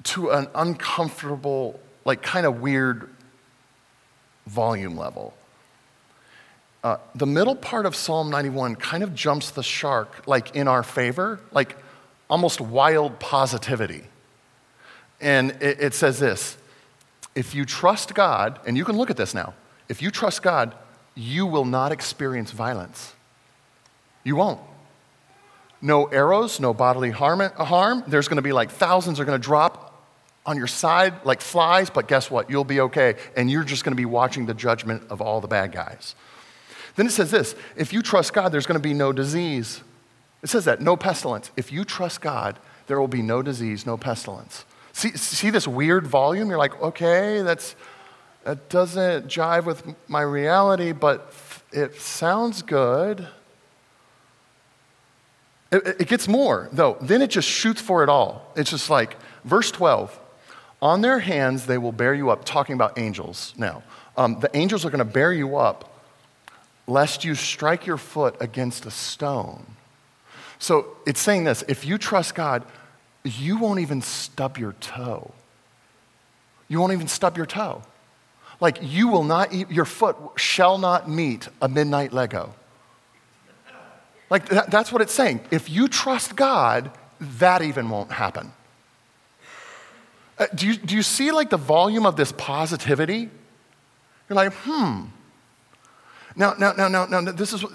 to 0.03 0.31
an 0.31 0.48
uncomfortable, 0.55 1.79
like 2.05 2.24
kind 2.24 2.45
of 2.45 2.60
weird 2.60 3.10
volume 4.48 4.98
level. 4.98 5.36
Uh, 6.83 6.97
the 7.13 7.27
middle 7.27 7.55
part 7.55 7.85
of 7.85 7.95
Psalm 7.95 8.29
91 8.29 8.75
kind 8.75 9.03
of 9.03 9.13
jumps 9.13 9.51
the 9.51 9.61
shark, 9.61 10.23
like 10.25 10.55
in 10.55 10.67
our 10.67 10.81
favor, 10.81 11.39
like 11.51 11.77
almost 12.29 12.59
wild 12.59 13.19
positivity. 13.19 14.03
And 15.19 15.51
it, 15.61 15.79
it 15.79 15.93
says 15.93 16.17
this 16.19 16.57
if 17.35 17.55
you 17.55 17.65
trust 17.65 18.13
God, 18.15 18.59
and 18.65 18.75
you 18.75 18.83
can 18.83 18.97
look 18.97 19.09
at 19.09 19.17
this 19.17 19.33
now, 19.33 19.53
if 19.89 20.01
you 20.01 20.11
trust 20.11 20.41
God, 20.41 20.75
you 21.15 21.45
will 21.45 21.65
not 21.65 21.91
experience 21.91 22.51
violence. 22.51 23.13
You 24.23 24.35
won't. 24.35 24.59
No 25.81 26.05
arrows, 26.05 26.59
no 26.59 26.73
bodily 26.73 27.11
harm. 27.11 27.39
harm. 27.39 28.03
There's 28.07 28.27
going 28.27 28.38
to 28.38 28.41
be 28.43 28.53
like 28.53 28.71
thousands 28.71 29.19
are 29.19 29.25
going 29.25 29.39
to 29.39 29.43
drop 29.43 29.88
on 30.45 30.57
your 30.57 30.67
side 30.67 31.13
like 31.23 31.41
flies, 31.41 31.89
but 31.89 32.07
guess 32.07 32.29
what? 32.29 32.50
You'll 32.50 32.63
be 32.63 32.81
okay. 32.81 33.15
And 33.35 33.50
you're 33.50 33.63
just 33.63 33.83
going 33.83 33.93
to 33.93 33.97
be 33.97 34.05
watching 34.05 34.45
the 34.45 34.53
judgment 34.53 35.03
of 35.09 35.21
all 35.21 35.41
the 35.41 35.47
bad 35.47 35.71
guys. 35.71 36.15
Then 36.95 37.05
it 37.05 37.12
says 37.12 37.31
this 37.31 37.55
if 37.75 37.93
you 37.93 38.01
trust 38.01 38.33
God, 38.33 38.51
there's 38.51 38.65
going 38.65 38.79
to 38.79 38.88
be 38.88 38.93
no 38.93 39.12
disease. 39.12 39.81
It 40.43 40.50
says 40.50 40.65
that, 40.65 40.81
no 40.81 40.98
pestilence. 40.98 41.51
If 41.55 41.71
you 41.71 41.86
trust 41.86 42.21
God, 42.21 42.57
there 42.88 43.00
will 43.00 43.07
be 43.07 43.21
no 43.21 43.41
disease, 43.41 43.86
no 43.86 43.95
pestilence. 43.95 44.65
See, 44.93 45.12
see 45.12 45.50
this 45.50 45.67
weird 45.67 46.07
volume? 46.07 46.50
You're 46.50 46.57
like, 46.57 46.79
okay, 46.81 47.41
that's 47.41 47.75
that 48.43 48.69
doesn't 48.69 49.27
jive 49.27 49.65
with 49.65 49.83
my 50.07 50.21
reality, 50.21 50.93
but 50.93 51.31
it 51.71 52.01
sounds 52.01 52.63
good. 52.63 53.27
It, 55.71 56.01
it, 56.01 56.07
gets 56.07 56.27
more, 56.27 56.67
though. 56.71 56.98
Then 57.00 57.21
it 57.21 57.29
just 57.29 57.48
shoots 57.48 57.79
for 57.79 58.03
it 58.03 58.10
all. 58.10 58.51
It's 58.55 58.71
just 58.71 58.89
like, 58.89 59.15
verse 59.45 59.71
12 59.71 60.19
On 60.81 61.01
their 61.01 61.19
hands 61.19 61.65
they 61.65 61.77
will 61.77 61.91
bear 61.91 62.13
you 62.13 62.29
up, 62.29 62.43
talking 62.43 62.74
about 62.74 62.98
angels 62.98 63.53
now. 63.57 63.83
Um, 64.17 64.39
the 64.39 64.55
angels 64.57 64.86
are 64.86 64.89
going 64.89 65.00
to 65.00 65.05
bear 65.05 65.31
you 65.31 65.55
up 65.55 65.90
lest 66.91 67.24
you 67.24 67.36
strike 67.36 67.86
your 67.86 67.98
foot 67.98 68.36
against 68.39 68.86
a 68.86 68.91
stone. 68.91 69.65
So 70.60 70.88
it's 71.07 71.19
saying 71.19 71.45
this 71.45 71.63
if 71.67 71.86
you 71.86 71.98
trust 71.98 72.36
God, 72.36 72.63
you 73.24 73.57
won't 73.57 73.79
even 73.79 74.01
stub 74.01 74.57
your 74.57 74.74
toe. 74.74 75.31
You 76.67 76.79
won't 76.79 76.93
even 76.93 77.07
stub 77.07 77.38
your 77.38 77.45
toe. 77.45 77.81
Like 78.60 78.77
you 78.81 79.07
will 79.07 79.24
not 79.24 79.53
eat, 79.53 79.71
your 79.71 79.86
foot 79.86 80.15
shall 80.36 80.77
not 80.77 81.10
meet 81.10 81.48
a 81.62 81.67
midnight 81.67 82.13
Lego. 82.13 82.53
Like 84.29 84.48
that, 84.50 84.71
that's 84.71 84.91
what 84.91 85.01
it's 85.01 85.13
saying. 85.13 85.41
If 85.51 85.69
you 85.69 85.88
trust 85.88 86.36
God, 86.36 86.91
that 87.19 87.62
even 87.62 87.89
won't 87.89 88.12
happen. 88.12 88.53
Uh, 90.38 90.48
do, 90.55 90.67
you, 90.67 90.77
do 90.77 90.95
you 90.95 91.03
see 91.03 91.31
like 91.31 91.50
the 91.50 91.57
volume 91.57 92.05
of 92.05 92.15
this 92.15 92.31
positivity? 92.31 93.29
You're 94.29 94.36
like, 94.36 94.53
hmm. 94.53 95.05
Now, 96.35 96.53
now, 96.57 96.73
now, 96.73 96.88
now, 96.88 97.05
now 97.05 97.31
this 97.31 97.53
is 97.53 97.65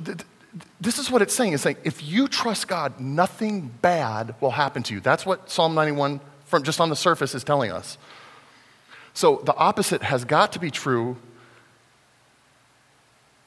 this 0.80 0.98
is 0.98 1.10
what 1.10 1.22
it's 1.22 1.34
saying. 1.34 1.52
It's 1.52 1.62
saying 1.62 1.76
if 1.84 2.02
you 2.02 2.28
trust 2.28 2.68
God, 2.68 2.98
nothing 3.00 3.72
bad 3.82 4.34
will 4.40 4.52
happen 4.52 4.82
to 4.84 4.94
you. 4.94 5.00
That's 5.00 5.26
what 5.26 5.50
Psalm 5.50 5.74
91 5.74 6.20
from 6.44 6.62
just 6.62 6.80
on 6.80 6.88
the 6.88 6.96
surface 6.96 7.34
is 7.34 7.44
telling 7.44 7.70
us. 7.70 7.98
So 9.12 9.42
the 9.44 9.54
opposite 9.56 10.02
has 10.02 10.24
got 10.24 10.52
to 10.52 10.58
be 10.58 10.70
true. 10.70 11.16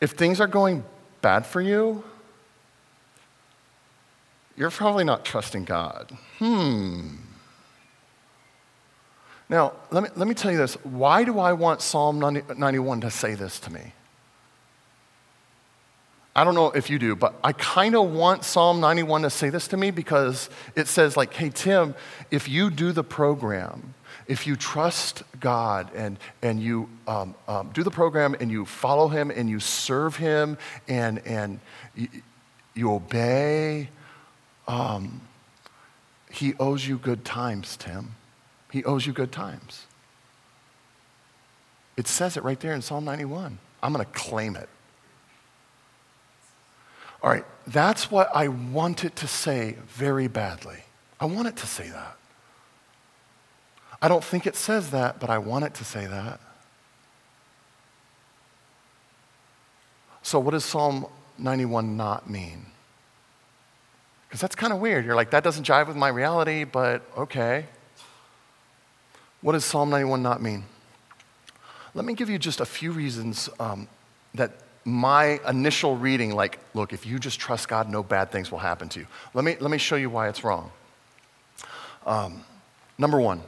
If 0.01 0.11
things 0.11 0.39
are 0.39 0.47
going 0.47 0.83
bad 1.21 1.45
for 1.45 1.61
you, 1.61 2.03
you're 4.55 4.71
probably 4.71 5.03
not 5.03 5.23
trusting 5.23 5.65
God. 5.65 6.11
Hmm. 6.39 7.15
Now, 9.47 9.73
let 9.89 10.03
me, 10.03 10.09
let 10.15 10.27
me 10.27 10.35
tell 10.35 10.51
you 10.51 10.57
this. 10.57 10.75
Why 10.83 11.23
do 11.23 11.39
I 11.39 11.53
want 11.53 11.81
Psalm 11.81 12.19
91 12.19 13.01
to 13.01 13.09
say 13.09 13.33
this 13.33 13.59
to 13.61 13.71
me? 13.71 13.93
I 16.39 16.45
don't 16.45 16.55
know 16.55 16.71
if 16.71 16.89
you 16.89 16.99
do, 16.99 17.17
but 17.17 17.35
I 17.43 17.51
kind 17.51 17.97
of 17.97 18.11
want 18.11 18.45
Psalm 18.45 18.79
91 18.79 19.23
to 19.23 19.29
say 19.29 19.49
this 19.49 19.67
to 19.67 19.75
me 19.75 19.91
because 19.91 20.49
it 20.73 20.87
says, 20.87 21.17
like, 21.17 21.33
hey, 21.33 21.49
Tim, 21.49 21.95
if 22.31 22.47
you 22.47 22.69
do 22.69 22.93
the 22.93 23.03
program, 23.03 23.93
if 24.25 24.47
you 24.47 24.55
trust 24.55 25.23
God 25.41 25.93
and, 25.93 26.17
and 26.41 26.61
you 26.61 26.87
um, 27.09 27.35
um, 27.49 27.71
do 27.73 27.83
the 27.83 27.91
program 27.91 28.37
and 28.39 28.49
you 28.49 28.63
follow 28.63 29.09
Him 29.09 29.31
and 29.31 29.49
you 29.49 29.59
serve 29.59 30.15
Him 30.15 30.57
and, 30.87 31.19
and 31.27 31.59
you, 31.93 32.07
you 32.73 32.93
obey, 32.93 33.89
um, 34.65 35.19
He 36.31 36.53
owes 36.57 36.87
you 36.87 36.99
good 36.99 37.25
times, 37.25 37.75
Tim. 37.75 38.15
He 38.71 38.85
owes 38.85 39.05
you 39.05 39.11
good 39.11 39.33
times. 39.33 39.87
It 41.97 42.07
says 42.07 42.37
it 42.37 42.45
right 42.45 42.61
there 42.61 42.73
in 42.73 42.81
Psalm 42.81 43.03
91. 43.03 43.59
I'm 43.83 43.91
going 43.91 44.05
to 44.05 44.11
claim 44.13 44.55
it. 44.55 44.69
All 47.21 47.29
right, 47.29 47.45
that's 47.67 48.09
what 48.09 48.29
I 48.33 48.47
want 48.47 49.03
it 49.03 49.15
to 49.17 49.27
say 49.27 49.75
very 49.87 50.27
badly. 50.27 50.83
I 51.19 51.25
want 51.25 51.47
it 51.47 51.57
to 51.57 51.67
say 51.67 51.89
that. 51.89 52.15
I 54.01 54.07
don't 54.07 54.23
think 54.23 54.47
it 54.47 54.55
says 54.55 54.91
that, 54.91 55.19
but 55.19 55.29
I 55.29 55.37
want 55.37 55.65
it 55.65 55.73
to 55.75 55.83
say 55.83 56.05
that. 56.05 56.39
So, 60.21 60.39
what 60.39 60.51
does 60.51 60.63
Psalm 60.63 61.07
91 61.37 61.97
not 61.97 62.29
mean? 62.29 62.67
Because 64.27 64.39
that's 64.39 64.55
kind 64.55 64.71
of 64.71 64.79
weird. 64.79 65.05
You're 65.05 65.15
like, 65.15 65.31
that 65.31 65.43
doesn't 65.43 65.65
jive 65.65 65.87
with 65.87 65.97
my 65.97 66.07
reality, 66.07 66.63
but 66.63 67.01
okay. 67.17 67.65
What 69.41 69.53
does 69.53 69.65
Psalm 69.65 69.89
91 69.89 70.21
not 70.21 70.41
mean? 70.41 70.65
Let 71.95 72.05
me 72.05 72.13
give 72.13 72.29
you 72.29 72.37
just 72.37 72.59
a 72.59 72.65
few 72.65 72.91
reasons 72.91 73.49
um, 73.59 73.87
that 74.35 74.51
my 74.85 75.39
initial 75.47 75.95
reading, 75.97 76.35
like, 76.35 76.59
look, 76.73 76.93
if 76.93 77.05
you 77.05 77.19
just 77.19 77.39
trust 77.39 77.67
God, 77.67 77.89
no 77.89 78.03
bad 78.03 78.31
things 78.31 78.51
will 78.51 78.59
happen 78.59 78.89
to 78.89 78.99
you. 79.01 79.07
Let 79.33 79.45
me, 79.45 79.55
let 79.59 79.71
me 79.71 79.77
show 79.77 79.95
you 79.95 80.09
why 80.09 80.29
it's 80.29 80.43
wrong. 80.43 80.71
Um, 82.05 82.43
number 82.97 83.19
one, 83.19 83.41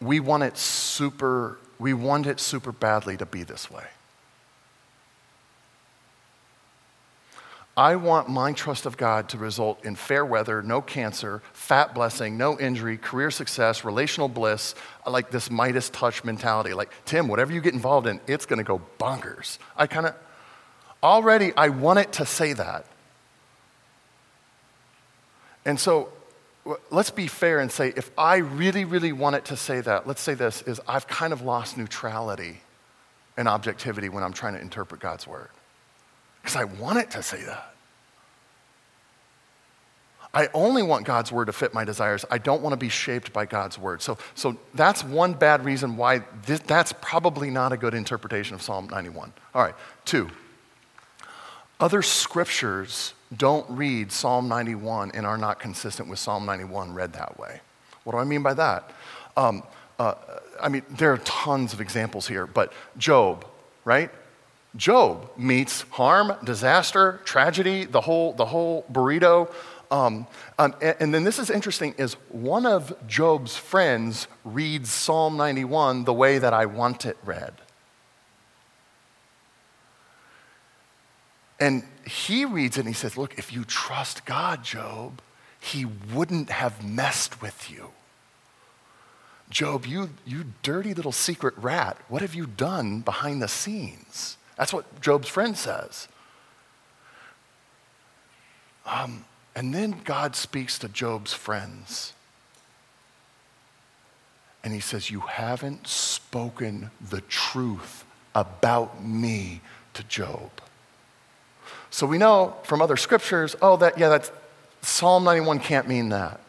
we 0.00 0.20
want 0.20 0.42
it 0.42 0.56
super, 0.56 1.58
we 1.78 1.94
want 1.94 2.26
it 2.26 2.40
super 2.40 2.72
badly 2.72 3.16
to 3.16 3.26
be 3.26 3.42
this 3.42 3.70
way. 3.70 3.84
I 7.76 7.96
want 7.96 8.28
my 8.28 8.52
trust 8.52 8.86
of 8.86 8.96
God 8.96 9.28
to 9.30 9.38
result 9.38 9.84
in 9.84 9.96
fair 9.96 10.24
weather, 10.24 10.62
no 10.62 10.80
cancer, 10.80 11.42
fat 11.52 11.92
blessing, 11.92 12.36
no 12.36 12.58
injury, 12.58 12.96
career 12.96 13.32
success, 13.32 13.84
relational 13.84 14.28
bliss, 14.28 14.76
like 15.06 15.30
this 15.30 15.50
Midas 15.50 15.90
touch 15.90 16.22
mentality. 16.22 16.72
Like, 16.72 16.90
Tim, 17.04 17.26
whatever 17.26 17.52
you 17.52 17.60
get 17.60 17.74
involved 17.74 18.06
in, 18.06 18.20
it's 18.28 18.46
going 18.46 18.58
to 18.58 18.64
go 18.64 18.80
bonkers. 19.00 19.58
I 19.76 19.88
kind 19.88 20.06
of, 20.06 20.14
already, 21.02 21.52
I 21.56 21.70
want 21.70 21.98
it 21.98 22.12
to 22.14 22.26
say 22.26 22.52
that. 22.52 22.86
And 25.64 25.80
so 25.80 26.12
let's 26.90 27.10
be 27.10 27.26
fair 27.26 27.58
and 27.58 27.72
say 27.72 27.92
if 27.96 28.10
I 28.16 28.36
really, 28.36 28.84
really 28.84 29.12
wanted 29.12 29.46
to 29.46 29.56
say 29.56 29.80
that, 29.80 30.06
let's 30.06 30.20
say 30.20 30.34
this 30.34 30.62
is 30.62 30.80
I've 30.86 31.08
kind 31.08 31.32
of 31.32 31.42
lost 31.42 31.76
neutrality 31.76 32.60
and 33.36 33.48
objectivity 33.48 34.08
when 34.08 34.22
I'm 34.22 34.32
trying 34.32 34.54
to 34.54 34.60
interpret 34.60 35.00
God's 35.00 35.26
word. 35.26 35.48
Because 36.44 36.56
I 36.56 36.64
want 36.64 36.98
it 36.98 37.10
to 37.12 37.22
say 37.22 37.42
that. 37.44 37.74
I 40.34 40.48
only 40.52 40.82
want 40.82 41.06
God's 41.06 41.32
word 41.32 41.46
to 41.46 41.54
fit 41.54 41.72
my 41.72 41.84
desires. 41.84 42.26
I 42.30 42.36
don't 42.36 42.60
want 42.60 42.74
to 42.74 42.76
be 42.76 42.90
shaped 42.90 43.32
by 43.32 43.46
God's 43.46 43.78
word. 43.78 44.02
So, 44.02 44.18
so 44.34 44.58
that's 44.74 45.02
one 45.02 45.32
bad 45.32 45.64
reason 45.64 45.96
why 45.96 46.22
this, 46.44 46.60
that's 46.60 46.92
probably 47.00 47.48
not 47.48 47.72
a 47.72 47.78
good 47.78 47.94
interpretation 47.94 48.54
of 48.54 48.60
Psalm 48.60 48.88
91. 48.90 49.32
All 49.54 49.62
right, 49.62 49.74
two. 50.04 50.28
Other 51.80 52.02
scriptures 52.02 53.14
don't 53.34 53.64
read 53.70 54.12
Psalm 54.12 54.46
91 54.46 55.12
and 55.14 55.24
are 55.24 55.38
not 55.38 55.58
consistent 55.58 56.10
with 56.10 56.18
Psalm 56.18 56.44
91 56.44 56.92
read 56.92 57.14
that 57.14 57.38
way. 57.38 57.60
What 58.02 58.12
do 58.12 58.18
I 58.18 58.24
mean 58.24 58.42
by 58.42 58.52
that? 58.52 58.90
Um, 59.36 59.62
uh, 59.98 60.14
I 60.60 60.68
mean, 60.68 60.82
there 60.90 61.12
are 61.12 61.18
tons 61.18 61.72
of 61.72 61.80
examples 61.80 62.28
here, 62.28 62.46
but 62.46 62.72
Job, 62.98 63.46
right? 63.84 64.10
Job 64.76 65.30
meets 65.36 65.82
harm, 65.82 66.34
disaster, 66.42 67.20
tragedy, 67.24 67.84
the 67.84 68.00
whole, 68.00 68.32
the 68.32 68.46
whole 68.46 68.84
burrito. 68.92 69.50
Um, 69.90 70.26
um, 70.58 70.74
and, 70.80 70.96
and, 70.98 71.14
then 71.14 71.22
this 71.22 71.38
is 71.38 71.50
interesting 71.50 71.94
is 71.98 72.14
one 72.30 72.66
of 72.66 72.92
Job's 73.06 73.56
friends 73.56 74.26
reads 74.44 74.90
Psalm 74.90 75.36
91 75.36 76.04
the 76.04 76.12
way 76.12 76.38
that 76.38 76.52
I 76.52 76.66
want 76.66 77.06
it 77.06 77.16
read. 77.24 77.54
And 81.60 81.84
he 82.04 82.44
reads 82.44 82.76
it 82.76 82.80
and 82.80 82.88
he 82.88 82.94
says, 82.94 83.16
Look, 83.16 83.38
if 83.38 83.52
you 83.52 83.64
trust 83.64 84.24
God, 84.24 84.64
Job, 84.64 85.22
he 85.60 85.84
wouldn't 85.84 86.50
have 86.50 86.84
messed 86.84 87.40
with 87.40 87.70
you. 87.70 87.90
Job, 89.50 89.86
you, 89.86 90.10
you 90.26 90.46
dirty 90.62 90.94
little 90.94 91.12
secret 91.12 91.54
rat, 91.56 91.96
what 92.08 92.22
have 92.22 92.34
you 92.34 92.46
done 92.46 93.00
behind 93.00 93.40
the 93.40 93.48
scenes? 93.48 94.36
That's 94.56 94.72
what 94.72 95.00
Job's 95.00 95.28
friend 95.28 95.56
says. 95.56 96.08
Um, 98.86 99.24
and 99.54 99.74
then 99.74 100.00
God 100.04 100.36
speaks 100.36 100.78
to 100.80 100.88
Job's 100.88 101.32
friends. 101.32 102.12
And 104.62 104.72
he 104.72 104.80
says, 104.80 105.10
You 105.10 105.20
haven't 105.20 105.86
spoken 105.86 106.90
the 107.10 107.20
truth 107.22 108.04
about 108.34 109.02
me 109.02 109.60
to 109.94 110.02
Job. 110.04 110.50
So 111.90 112.06
we 112.06 112.18
know 112.18 112.56
from 112.64 112.82
other 112.82 112.96
scriptures, 112.96 113.54
oh, 113.62 113.76
that, 113.76 113.98
yeah, 113.98 114.08
that's 114.08 114.32
Psalm 114.82 115.24
91 115.24 115.60
can't 115.60 115.88
mean 115.88 116.08
that. 116.10 116.40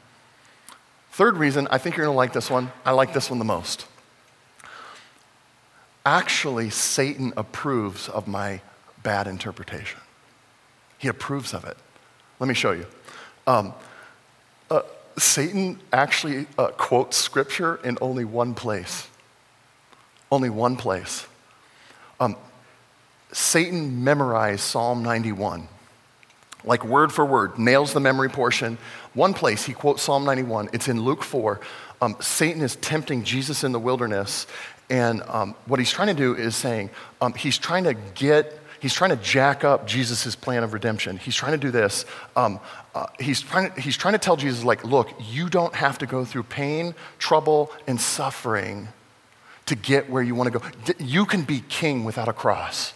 Third 1.11 1.37
reason, 1.37 1.67
I 1.71 1.77
think 1.77 1.95
you're 1.95 2.05
going 2.05 2.13
to 2.13 2.17
like 2.17 2.33
this 2.33 2.49
one. 2.49 2.71
I 2.83 2.91
like 2.91 3.13
this 3.13 3.29
one 3.29 3.39
the 3.39 3.45
most. 3.45 3.85
Actually, 6.05 6.69
Satan 6.69 7.33
approves 7.35 8.07
of 8.07 8.27
my 8.27 8.61
bad 9.01 9.27
interpretation. 9.27 9.99
He 10.97 11.07
approves 11.07 11.53
of 11.53 11.65
it. 11.65 11.77
Let 12.39 12.47
me 12.47 12.53
show 12.53 12.71
you. 12.71 12.85
Um, 13.47 13.73
uh, 14.69 14.81
Satan 15.17 15.79
actually 15.91 16.47
uh, 16.57 16.67
quotes 16.69 17.17
scripture 17.17 17.79
in 17.83 17.97
only 18.01 18.25
one 18.25 18.53
place. 18.53 19.07
Only 20.31 20.49
one 20.49 20.75
place. 20.75 21.25
Um, 22.19 22.35
Satan 23.31 24.03
memorized 24.03 24.61
Psalm 24.61 25.03
91, 25.03 25.67
like 26.63 26.85
word 26.85 27.11
for 27.11 27.25
word, 27.25 27.59
nails 27.59 27.93
the 27.93 27.99
memory 27.99 28.29
portion. 28.29 28.77
One 29.13 29.33
place 29.33 29.65
he 29.65 29.73
quotes 29.73 30.03
Psalm 30.03 30.23
91, 30.23 30.69
it's 30.71 30.87
in 30.87 31.01
Luke 31.01 31.23
4. 31.23 31.59
Um, 32.01 32.15
Satan 32.21 32.61
is 32.61 32.75
tempting 32.77 33.23
Jesus 33.23 33.63
in 33.63 33.71
the 33.71 33.79
wilderness, 33.79 34.47
and 34.89 35.23
um, 35.23 35.55
what 35.65 35.79
he's 35.79 35.91
trying 35.91 36.09
to 36.09 36.13
do 36.13 36.35
is 36.35 36.55
saying, 36.55 36.89
um, 37.21 37.33
he's 37.33 37.57
trying 37.57 37.85
to 37.85 37.93
get 37.93 38.59
he's 38.79 38.93
trying 38.93 39.09
to 39.09 39.15
jack 39.17 39.63
up 39.63 39.87
Jesus' 39.87 40.35
plan 40.35 40.63
of 40.63 40.73
redemption. 40.73 41.17
He's 41.17 41.35
trying 41.35 41.53
to 41.53 41.57
do 41.57 41.71
this. 41.71 42.05
Um, 42.35 42.59
uh, 42.93 43.07
he's, 43.19 43.41
trying 43.41 43.71
to, 43.71 43.81
he's 43.81 43.97
trying 43.97 44.13
to 44.13 44.19
tell 44.19 44.35
Jesus, 44.35 44.63
like, 44.63 44.83
look, 44.83 45.09
you 45.19 45.49
don't 45.49 45.73
have 45.73 45.97
to 45.99 46.05
go 46.05 46.23
through 46.23 46.43
pain, 46.43 46.93
trouble, 47.17 47.71
and 47.87 47.99
suffering 47.99 48.89
to 49.65 49.75
get 49.75 50.07
where 50.07 50.21
you 50.21 50.35
want 50.35 50.53
to 50.53 50.59
go. 50.59 50.65
You 50.99 51.25
can 51.25 51.43
be 51.43 51.63
king 51.67 52.03
without 52.03 52.27
a 52.27 52.33
cross. 52.33 52.93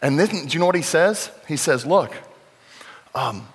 And 0.00 0.16
then, 0.16 0.28
do 0.28 0.52
you 0.52 0.60
know 0.60 0.66
what 0.66 0.76
he 0.76 0.82
says? 0.82 1.30
He 1.48 1.56
says, 1.56 1.84
look, 1.84 2.14
um, 3.16 3.48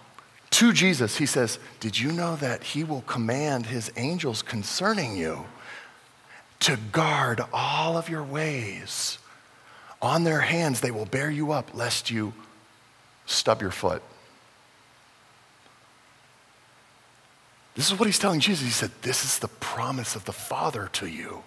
to 0.52 0.74
Jesus, 0.74 1.18
he 1.18 1.26
says, 1.26 1.60
Did 1.80 2.00
you 2.00 2.12
know 2.12 2.36
that 2.38 2.64
he 2.64 2.84
will 2.84 3.02
command 3.02 3.68
his 3.68 3.92
angels 3.96 4.42
concerning 4.42 5.16
you 5.16 5.46
to 6.62 6.78
guard 6.92 7.42
all 7.54 7.98
of 7.98 8.10
your 8.10 8.24
ways? 8.24 9.18
On 10.02 10.24
their 10.24 10.42
hands 10.42 10.82
they 10.82 10.92
will 10.92 11.06
bear 11.06 11.30
you 11.30 11.52
up, 11.52 11.72
lest 11.74 12.10
you 12.10 12.34
stub 13.26 13.62
your 13.62 13.72
foot. 13.72 14.02
This 17.76 17.92
is 17.92 17.98
what 17.98 18.08
he's 18.08 18.20
telling 18.20 18.40
Jesus. 18.40 18.66
He 18.66 18.72
said, 18.72 18.92
This 19.04 19.24
is 19.24 19.40
the 19.40 19.48
promise 19.48 20.16
of 20.16 20.26
the 20.26 20.34
Father 20.34 20.90
to 20.94 21.08
you. 21.08 21.44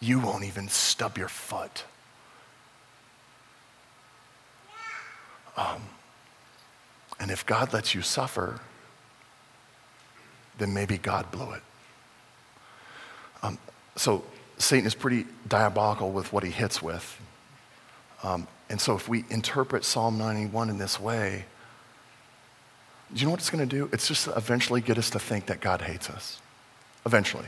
You 0.00 0.20
won't 0.20 0.44
even 0.44 0.68
stub 0.68 1.16
your 1.16 1.28
foot. 1.28 1.84
Um, 5.56 5.82
and 7.20 7.30
if 7.30 7.46
God 7.46 7.72
lets 7.72 7.94
you 7.94 8.02
suffer, 8.02 8.60
then 10.58 10.74
maybe 10.74 10.98
God 10.98 11.30
blew 11.30 11.52
it. 11.52 11.62
Um, 13.42 13.58
so 13.96 14.24
Satan 14.58 14.86
is 14.86 14.94
pretty 14.94 15.26
diabolical 15.48 16.10
with 16.10 16.32
what 16.32 16.44
he 16.44 16.50
hits 16.50 16.82
with. 16.82 17.20
Um, 18.22 18.46
and 18.68 18.80
so 18.80 18.94
if 18.94 19.08
we 19.08 19.24
interpret 19.28 19.84
Psalm 19.84 20.18
91 20.18 20.70
in 20.70 20.78
this 20.78 21.00
way, 21.00 21.44
do 23.12 23.20
you 23.20 23.26
know 23.26 23.32
what 23.32 23.40
it's 23.40 23.50
going 23.50 23.68
to 23.68 23.76
do? 23.76 23.90
It's 23.92 24.08
just 24.08 24.28
eventually 24.28 24.80
get 24.80 24.96
us 24.96 25.10
to 25.10 25.18
think 25.18 25.46
that 25.46 25.60
God 25.60 25.82
hates 25.82 26.08
us. 26.08 26.40
Eventually. 27.04 27.46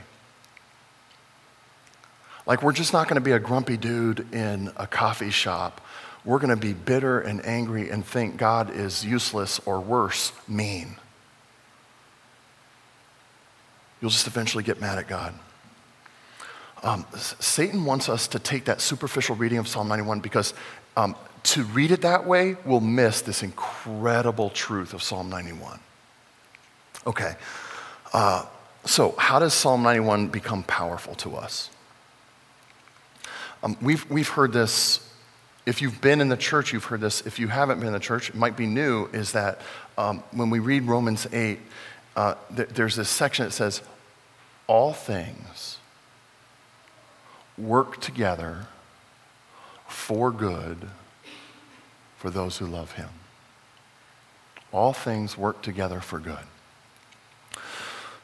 Like, 2.46 2.62
we're 2.62 2.72
just 2.72 2.92
not 2.92 3.08
going 3.08 3.14
to 3.14 3.24
be 3.24 3.32
a 3.32 3.38
grumpy 3.38 3.76
dude 3.76 4.32
in 4.34 4.70
a 4.76 4.86
coffee 4.86 5.30
shop. 5.30 5.80
We're 6.24 6.38
going 6.38 6.50
to 6.50 6.56
be 6.56 6.74
bitter 6.74 7.20
and 7.20 7.44
angry 7.46 7.88
and 7.88 8.04
think 8.04 8.36
God 8.36 8.70
is 8.70 9.04
useless 9.04 9.60
or 9.64 9.80
worse, 9.80 10.32
mean. 10.46 10.96
You'll 14.00 14.10
just 14.10 14.26
eventually 14.26 14.64
get 14.64 14.80
mad 14.80 14.98
at 14.98 15.08
God. 15.08 15.32
Um, 16.84 17.06
Satan 17.16 17.86
wants 17.86 18.10
us 18.10 18.28
to 18.28 18.38
take 18.38 18.66
that 18.66 18.82
superficial 18.82 19.36
reading 19.36 19.56
of 19.56 19.66
Psalm 19.66 19.88
91 19.88 20.20
because 20.20 20.52
um, 20.98 21.16
to 21.44 21.64
read 21.64 21.90
it 21.90 22.02
that 22.02 22.26
way 22.26 22.56
will 22.66 22.80
miss 22.80 23.22
this 23.22 23.42
incredible 23.42 24.50
truth 24.50 24.92
of 24.92 25.02
Psalm 25.02 25.30
91. 25.30 25.80
Okay, 27.06 27.36
uh, 28.12 28.44
so 28.84 29.14
how 29.16 29.38
does 29.38 29.54
Psalm 29.54 29.82
91 29.82 30.28
become 30.28 30.62
powerful 30.62 31.14
to 31.16 31.36
us? 31.36 31.70
Um, 33.62 33.78
we've, 33.80 34.08
we've 34.10 34.28
heard 34.28 34.52
this. 34.52 35.10
If 35.64 35.80
you've 35.80 36.02
been 36.02 36.20
in 36.20 36.28
the 36.28 36.36
church, 36.36 36.74
you've 36.74 36.84
heard 36.84 37.00
this. 37.00 37.22
If 37.22 37.38
you 37.38 37.48
haven't 37.48 37.78
been 37.78 37.86
in 37.86 37.94
the 37.94 37.98
church, 37.98 38.28
it 38.28 38.34
might 38.34 38.58
be 38.58 38.66
new, 38.66 39.06
is 39.06 39.32
that 39.32 39.62
um, 39.96 40.22
when 40.32 40.50
we 40.50 40.58
read 40.58 40.82
Romans 40.82 41.26
8, 41.32 41.58
uh, 42.14 42.34
th- 42.54 42.68
there's 42.68 42.94
this 42.94 43.08
section 43.08 43.46
that 43.46 43.52
says, 43.52 43.80
All 44.66 44.92
things 44.92 45.78
work 47.56 48.00
together 48.00 48.66
for 49.86 50.30
good 50.30 50.88
for 52.16 52.30
those 52.30 52.58
who 52.58 52.66
love 52.66 52.92
him. 52.92 53.10
All 54.72 54.92
things 54.92 55.38
work 55.38 55.62
together 55.62 56.00
for 56.00 56.18
good. 56.18 56.46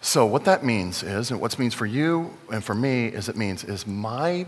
So 0.00 0.24
what 0.24 0.44
that 0.46 0.64
means 0.64 1.02
is, 1.02 1.30
and 1.30 1.40
what 1.40 1.52
it 1.52 1.58
means 1.58 1.74
for 1.74 1.86
you 1.86 2.30
and 2.50 2.64
for 2.64 2.74
me 2.74 3.06
is 3.06 3.28
it 3.28 3.36
means 3.36 3.64
is 3.64 3.86
my 3.86 4.46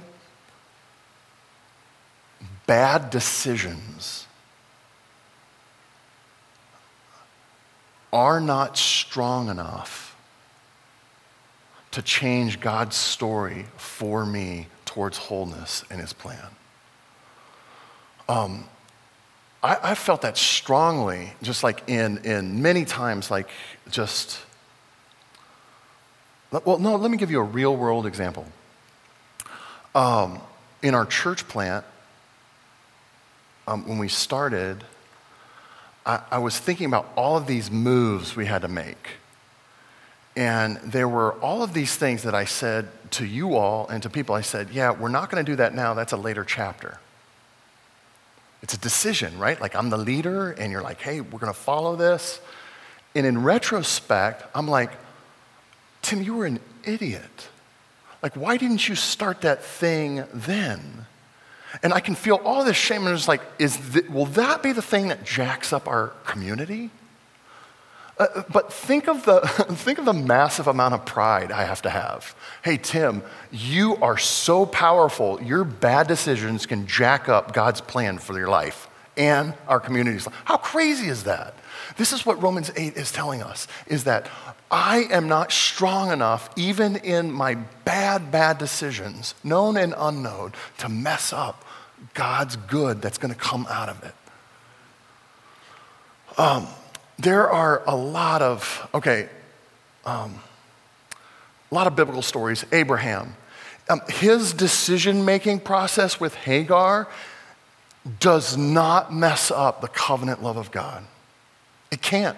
bad 2.66 3.10
decisions 3.10 4.26
are 8.12 8.40
not 8.40 8.76
strong 8.76 9.48
enough 9.48 10.16
to 11.92 12.02
change 12.02 12.60
God's 12.60 12.96
story 12.96 13.66
for 13.76 14.24
me 14.24 14.66
towards 14.92 15.16
wholeness 15.16 15.84
in 15.90 15.98
His 15.98 16.12
plan. 16.12 16.48
Um, 18.28 18.64
I, 19.62 19.78
I 19.82 19.94
felt 19.94 20.20
that 20.22 20.36
strongly, 20.36 21.32
just 21.42 21.62
like 21.62 21.88
in, 21.88 22.18
in 22.18 22.60
many 22.60 22.84
times, 22.84 23.30
like 23.30 23.48
just. 23.90 24.38
Well, 26.50 26.78
no, 26.78 26.96
let 26.96 27.10
me 27.10 27.16
give 27.16 27.30
you 27.30 27.40
a 27.40 27.44
real 27.44 27.74
world 27.74 28.04
example. 28.04 28.44
Um, 29.94 30.40
in 30.82 30.94
our 30.94 31.06
church 31.06 31.48
plant, 31.48 31.86
um, 33.66 33.88
when 33.88 33.96
we 33.96 34.08
started, 34.08 34.84
I, 36.04 36.20
I 36.32 36.38
was 36.38 36.58
thinking 36.58 36.84
about 36.84 37.10
all 37.16 37.38
of 37.38 37.46
these 37.46 37.70
moves 37.70 38.36
we 38.36 38.44
had 38.44 38.60
to 38.62 38.68
make. 38.68 39.08
And 40.34 40.78
there 40.78 41.08
were 41.08 41.34
all 41.40 41.62
of 41.62 41.74
these 41.74 41.96
things 41.96 42.22
that 42.22 42.34
I 42.34 42.46
said 42.46 42.88
to 43.12 43.26
you 43.26 43.54
all 43.54 43.86
and 43.88 44.02
to 44.02 44.08
people. 44.08 44.34
I 44.34 44.40
said, 44.40 44.70
yeah, 44.70 44.90
we're 44.90 45.08
not 45.08 45.30
going 45.30 45.44
to 45.44 45.52
do 45.52 45.56
that 45.56 45.74
now. 45.74 45.92
That's 45.94 46.12
a 46.12 46.16
later 46.16 46.44
chapter. 46.44 46.98
It's 48.62 48.74
a 48.74 48.78
decision, 48.78 49.38
right? 49.38 49.60
Like 49.60 49.74
I'm 49.74 49.90
the 49.90 49.98
leader, 49.98 50.52
and 50.52 50.72
you're 50.72 50.82
like, 50.82 51.00
hey, 51.00 51.20
we're 51.20 51.40
going 51.40 51.52
to 51.52 51.58
follow 51.58 51.96
this. 51.96 52.40
And 53.14 53.26
in 53.26 53.42
retrospect, 53.42 54.44
I'm 54.54 54.68
like, 54.68 54.90
Tim, 56.00 56.22
you 56.22 56.34
were 56.34 56.46
an 56.46 56.60
idiot. 56.84 57.48
Like, 58.22 58.34
why 58.34 58.56
didn't 58.56 58.88
you 58.88 58.94
start 58.94 59.42
that 59.42 59.62
thing 59.62 60.24
then? 60.32 61.06
And 61.82 61.92
I 61.92 62.00
can 62.00 62.14
feel 62.14 62.36
all 62.44 62.64
this 62.64 62.76
shame, 62.76 63.06
and 63.06 63.14
it's 63.14 63.28
like, 63.28 63.42
is 63.58 63.78
th- 63.92 64.08
will 64.08 64.26
that 64.26 64.62
be 64.62 64.72
the 64.72 64.82
thing 64.82 65.08
that 65.08 65.24
jacks 65.24 65.72
up 65.72 65.88
our 65.88 66.08
community? 66.24 66.90
Uh, 68.22 68.44
but 68.52 68.72
think 68.72 69.08
of, 69.08 69.24
the, 69.24 69.40
think 69.70 69.98
of 69.98 70.04
the 70.04 70.12
massive 70.12 70.68
amount 70.68 70.94
of 70.94 71.04
pride 71.04 71.50
I 71.50 71.64
have 71.64 71.82
to 71.82 71.90
have. 71.90 72.36
Hey, 72.62 72.76
Tim, 72.76 73.22
you 73.50 73.96
are 73.96 74.16
so 74.16 74.64
powerful, 74.64 75.42
your 75.42 75.64
bad 75.64 76.06
decisions 76.06 76.64
can 76.64 76.86
jack 76.86 77.28
up 77.28 77.52
God's 77.52 77.80
plan 77.80 78.18
for 78.18 78.38
your 78.38 78.48
life 78.48 78.88
and 79.16 79.54
our 79.66 79.80
community's 79.80 80.26
life. 80.26 80.40
How 80.44 80.56
crazy 80.56 81.08
is 81.08 81.24
that? 81.24 81.54
This 81.96 82.12
is 82.12 82.24
what 82.24 82.40
Romans 82.40 82.70
8 82.76 82.96
is 82.96 83.10
telling 83.10 83.42
us, 83.42 83.66
is 83.88 84.04
that 84.04 84.30
I 84.70 85.08
am 85.10 85.26
not 85.26 85.50
strong 85.50 86.12
enough, 86.12 86.48
even 86.54 86.94
in 86.96 87.32
my 87.32 87.56
bad, 87.84 88.30
bad 88.30 88.56
decisions, 88.56 89.34
known 89.42 89.76
and 89.76 89.94
unknown, 89.98 90.52
to 90.78 90.88
mess 90.88 91.32
up 91.32 91.64
God's 92.14 92.54
good 92.54 93.02
that's 93.02 93.18
going 93.18 93.34
to 93.34 93.38
come 93.40 93.66
out 93.68 93.88
of 93.88 94.02
it. 94.04 94.14
Um, 96.38 96.68
there 97.18 97.50
are 97.50 97.82
a 97.86 97.94
lot 97.96 98.42
of, 98.42 98.88
okay, 98.94 99.28
um, 100.04 100.40
a 101.70 101.74
lot 101.74 101.86
of 101.86 101.96
biblical 101.96 102.22
stories. 102.22 102.64
Abraham, 102.72 103.36
um, 103.88 104.00
his 104.08 104.52
decision 104.52 105.24
making 105.24 105.60
process 105.60 106.18
with 106.18 106.34
Hagar 106.34 107.08
does 108.18 108.56
not 108.56 109.12
mess 109.12 109.50
up 109.50 109.80
the 109.80 109.88
covenant 109.88 110.42
love 110.42 110.56
of 110.56 110.70
God. 110.70 111.04
It 111.90 112.02
can't 112.02 112.36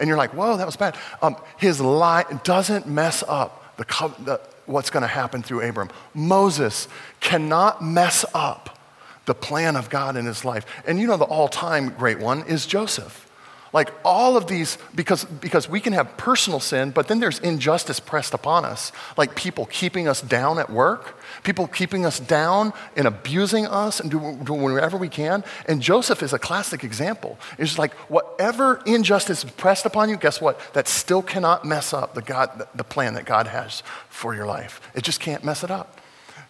and 0.00 0.08
you're 0.08 0.16
like, 0.16 0.32
whoa, 0.32 0.56
that 0.56 0.66
was 0.66 0.76
bad. 0.76 0.96
Um, 1.20 1.36
his 1.58 1.80
lie 1.80 2.24
doesn't 2.42 2.88
mess 2.88 3.22
up 3.28 3.76
the, 3.76 3.84
the, 4.24 4.40
what's 4.64 4.88
going 4.88 5.02
to 5.02 5.06
happen 5.06 5.42
through 5.42 5.60
Abram. 5.60 5.90
Moses 6.14 6.88
cannot 7.20 7.84
mess 7.84 8.24
up 8.32 8.78
the 9.26 9.34
plan 9.34 9.76
of 9.76 9.90
God 9.90 10.16
in 10.16 10.24
his 10.24 10.44
life. 10.44 10.64
And 10.86 10.98
you 10.98 11.06
know, 11.06 11.18
the 11.18 11.24
all 11.24 11.48
time 11.48 11.90
great 11.90 12.18
one 12.18 12.44
is 12.46 12.66
Joseph. 12.66 13.29
Like 13.72 13.92
all 14.04 14.36
of 14.36 14.48
these, 14.48 14.78
because, 14.96 15.24
because 15.24 15.68
we 15.68 15.78
can 15.78 15.92
have 15.92 16.16
personal 16.16 16.58
sin, 16.58 16.90
but 16.90 17.06
then 17.06 17.20
there's 17.20 17.38
injustice 17.38 18.00
pressed 18.00 18.34
upon 18.34 18.64
us, 18.64 18.90
like 19.16 19.36
people 19.36 19.66
keeping 19.66 20.08
us 20.08 20.20
down 20.20 20.58
at 20.58 20.70
work, 20.70 21.20
people 21.44 21.68
keeping 21.68 22.04
us 22.04 22.18
down 22.18 22.72
and 22.96 23.06
abusing 23.06 23.66
us 23.66 24.00
and 24.00 24.10
doing, 24.10 24.42
doing 24.42 24.62
whatever 24.62 24.96
we 24.96 25.08
can. 25.08 25.44
And 25.66 25.80
Joseph 25.80 26.20
is 26.22 26.32
a 26.32 26.38
classic 26.38 26.82
example. 26.82 27.38
It's 27.58 27.78
like 27.78 27.94
whatever 28.10 28.82
injustice 28.86 29.44
is 29.44 29.50
pressed 29.52 29.86
upon 29.86 30.08
you, 30.08 30.16
guess 30.16 30.40
what? 30.40 30.60
That 30.74 30.88
still 30.88 31.22
cannot 31.22 31.64
mess 31.64 31.92
up 31.92 32.14
the, 32.14 32.22
God, 32.22 32.66
the 32.74 32.84
plan 32.84 33.14
that 33.14 33.24
God 33.24 33.46
has 33.46 33.84
for 34.08 34.34
your 34.34 34.46
life. 34.46 34.80
It 34.96 35.04
just 35.04 35.20
can't 35.20 35.44
mess 35.44 35.62
it 35.62 35.70
up. 35.70 36.00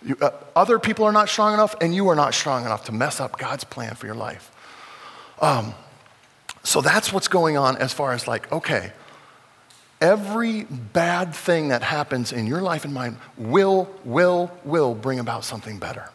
You, 0.03 0.17
uh, 0.23 0.31
other 0.57 0.79
people 0.79 1.05
are 1.05 1.13
not 1.13 1.29
strong 1.29 1.53
enough, 1.53 1.75
and 1.83 1.95
you 1.95 2.09
are 2.09 2.17
not 2.17 2.33
strong 2.33 2.65
enough 2.65 2.87
to 2.87 2.93
mess 2.93 3.21
up 3.21 3.39
God's 3.39 3.65
plan 3.65 3.95
for 3.95 4.07
your 4.07 4.15
life. 4.15 4.51
Um, 5.43 5.75
so 6.63 6.81
that's 6.81 7.13
what's 7.13 7.29
going 7.29 7.57
on 7.57 7.77
as 7.79 7.93
far 7.93 8.13
as 8.13 8.29
like, 8.29 8.51
okay, 8.53 8.93
every 10.01 10.65
bad 10.65 11.35
thing 11.35 11.69
that 11.69 11.83
happens 11.83 12.33
in 12.33 12.47
your 12.47 12.61
life 12.61 12.85
and 12.85 12.95
mine 12.95 13.17
will, 13.37 13.89
will, 14.05 14.51
will 14.65 14.95
bring 14.95 15.19
about 15.19 15.45
something 15.45 15.79
better. 15.79 16.11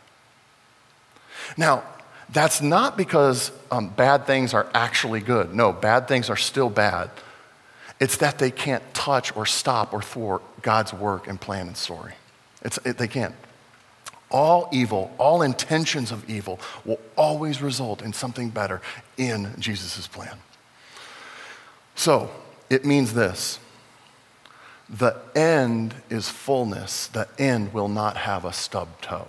Now, 1.58 1.84
that's 2.30 2.62
not 2.62 2.98
because 2.98 3.52
um, 3.70 3.90
bad 3.90 4.26
things 4.26 4.54
are 4.54 4.68
actually 4.74 5.22
good. 5.22 5.54
No, 5.54 5.72
bad 5.72 6.08
things 6.08 6.30
are 6.30 6.38
still 6.38 6.70
bad. 6.70 7.12
It's 8.00 8.18
that 8.18 8.40
they 8.40 8.52
can't 8.52 8.84
touch 8.94 9.36
or 9.36 9.46
stop 9.46 9.94
or 9.94 10.02
thwart 10.02 10.42
God's 10.62 10.92
work 10.92 11.28
and 11.28 11.40
plan 11.40 11.68
and 11.68 11.78
story. 11.78 12.14
It's, 12.64 12.80
it, 12.84 12.98
they 12.98 13.08
can't. 13.08 13.36
All 14.36 14.68
evil, 14.74 15.14
all 15.18 15.42
intentions 15.42 16.12
of 16.12 16.30
evil 16.30 16.60
will 16.84 17.00
always 17.16 17.62
result 17.62 18.02
in 18.02 18.12
something 18.12 18.50
better 18.50 18.82
in 19.16 19.54
Jesus' 19.60 20.08
plan. 20.08 20.38
So, 21.96 22.30
it 22.70 22.84
means 22.84 23.14
this 23.14 23.60
the 24.90 25.16
end 25.36 25.96
is 26.10 26.28
fullness, 26.28 27.08
the 27.08 27.30
end 27.40 27.74
will 27.74 27.88
not 27.88 28.18
have 28.18 28.44
a 28.44 28.52
stub 28.52 28.90
toe. 29.02 29.28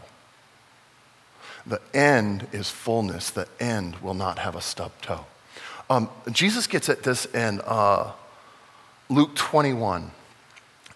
The 1.65 1.81
end 1.95 2.49
is 2.51 2.69
fullness, 2.69 3.31
the 3.31 3.47
end 3.61 3.99
will 3.99 4.15
not 4.15 4.41
have 4.41 4.57
a 4.57 4.61
stub 4.61 4.91
toe. 5.03 5.25
Um, 5.89 6.11
Jesus 6.33 6.67
gets 6.67 6.89
at 6.89 7.05
this 7.05 7.27
in 7.27 7.61
uh, 7.65 8.11
Luke 9.09 9.37
21, 9.37 10.11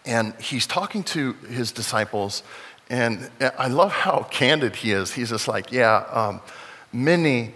and 0.05 0.35
he's 0.40 0.66
talking 0.66 1.05
to 1.05 1.35
his 1.49 1.70
disciples, 1.70 2.42
and 2.90 3.31
I 3.57 3.68
love 3.68 3.92
how 3.92 4.26
candid 4.31 4.74
he 4.74 4.90
is. 4.90 5.12
He's 5.12 5.31
just 5.31 5.46
like, 5.46 5.70
yeah, 5.70 6.05
um, 6.11 6.40
many, 6.92 7.55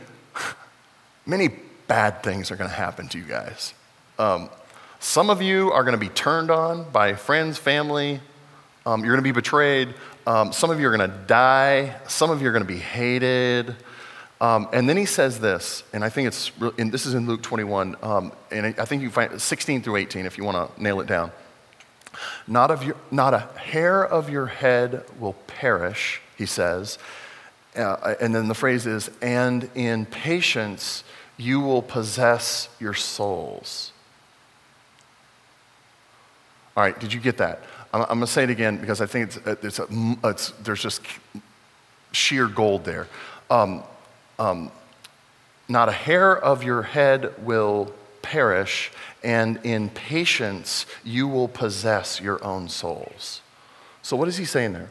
many 1.27 1.49
bad 1.89 2.23
things 2.23 2.53
are 2.53 2.57
going 2.57 2.71
to 2.71 2.77
happen 2.77 3.09
to 3.09 3.19
you 3.19 3.25
guys. 3.25 3.75
Um, 4.17 4.49
some 5.01 5.31
of 5.31 5.43
you 5.43 5.73
are 5.73 5.83
going 5.83 5.99
to 5.99 5.99
be 5.99 6.09
turned 6.09 6.53
on 6.53 6.89
by 6.93 7.15
friends, 7.15 7.59
family. 7.59 8.21
Um, 8.87 9.01
you're 9.01 9.13
going 9.13 9.25
to 9.25 9.29
be 9.29 9.33
betrayed. 9.33 9.93
Um, 10.25 10.53
some 10.53 10.71
of 10.71 10.79
you 10.79 10.87
are 10.89 10.97
going 10.97 11.11
to 11.11 11.17
die. 11.27 11.97
Some 12.07 12.31
of 12.31 12.41
you 12.41 12.49
are 12.49 12.53
going 12.53 12.63
to 12.63 12.73
be 12.73 12.79
hated. 12.79 13.75
Um, 14.41 14.69
and 14.73 14.89
then 14.89 14.97
he 14.97 15.05
says 15.05 15.41
this, 15.41 15.83
and 15.93 16.05
I 16.05 16.11
think 16.11 16.29
it's, 16.29 16.53
and 16.79 16.93
this 16.93 17.07
is 17.07 17.15
in 17.15 17.27
Luke 17.27 17.43
21, 17.43 17.97
um, 18.03 18.33
and 18.51 18.79
I 18.79 18.85
think 18.85 19.03
you 19.03 19.11
find 19.11 19.41
16 19.41 19.83
through 19.83 19.97
18 19.97 20.27
if 20.27 20.39
you 20.39 20.45
want 20.45 20.77
to 20.77 20.83
nail 20.83 21.01
it 21.01 21.07
down. 21.07 21.33
Not, 22.47 22.71
of 22.71 22.83
your, 22.85 22.97
not 23.11 23.35
a 23.35 23.41
hair 23.59 24.05
of 24.05 24.31
your 24.31 24.47
head 24.47 25.05
will 25.19 25.35
perish, 25.47 26.21
he 26.37 26.47
says. 26.47 26.99
Uh, 27.77 28.15
and 28.21 28.35
then 28.35 28.49
the 28.49 28.55
phrase 28.55 28.87
is, 28.87 29.11
and 29.21 29.69
in 29.75 30.07
patience 30.07 31.05
you 31.37 31.61
will 31.61 31.83
possess 31.83 32.69
your 32.79 32.95
souls. 32.95 33.93
All 36.77 36.83
right, 36.83 36.99
did 36.99 37.13
you 37.13 37.21
get 37.21 37.39
that? 37.39 37.63
I'm, 37.93 38.03
I'm 38.03 38.09
going 38.09 38.21
to 38.21 38.27
say 38.27 38.45
it 38.45 38.51
again 38.51 38.77
because 38.79 39.01
I 39.01 39.07
think 39.07 39.37
it's, 39.47 39.65
it's, 39.65 39.79
a, 39.79 39.87
it's 40.25 40.51
there's 40.63 40.83
just 40.83 41.03
sheer 42.13 42.47
gold 42.47 42.85
there. 42.85 43.09
Um, 43.51 43.83
um, 44.39 44.71
not 45.69 45.89
a 45.89 45.93
hair 45.93 46.37
of 46.37 46.63
your 46.63 46.83
head 46.83 47.33
will 47.45 47.93
perish, 48.25 48.91
and 49.23 49.61
in 49.63 49.91
patience 49.91 50.87
you 51.05 51.29
will 51.29 51.47
possess 51.47 52.21
your 52.21 52.43
own 52.43 52.69
souls. 52.69 53.43
So, 54.03 54.17
what 54.17 54.27
is 54.27 54.39
he 54.39 54.47
saying 54.47 54.73
there? 54.73 54.89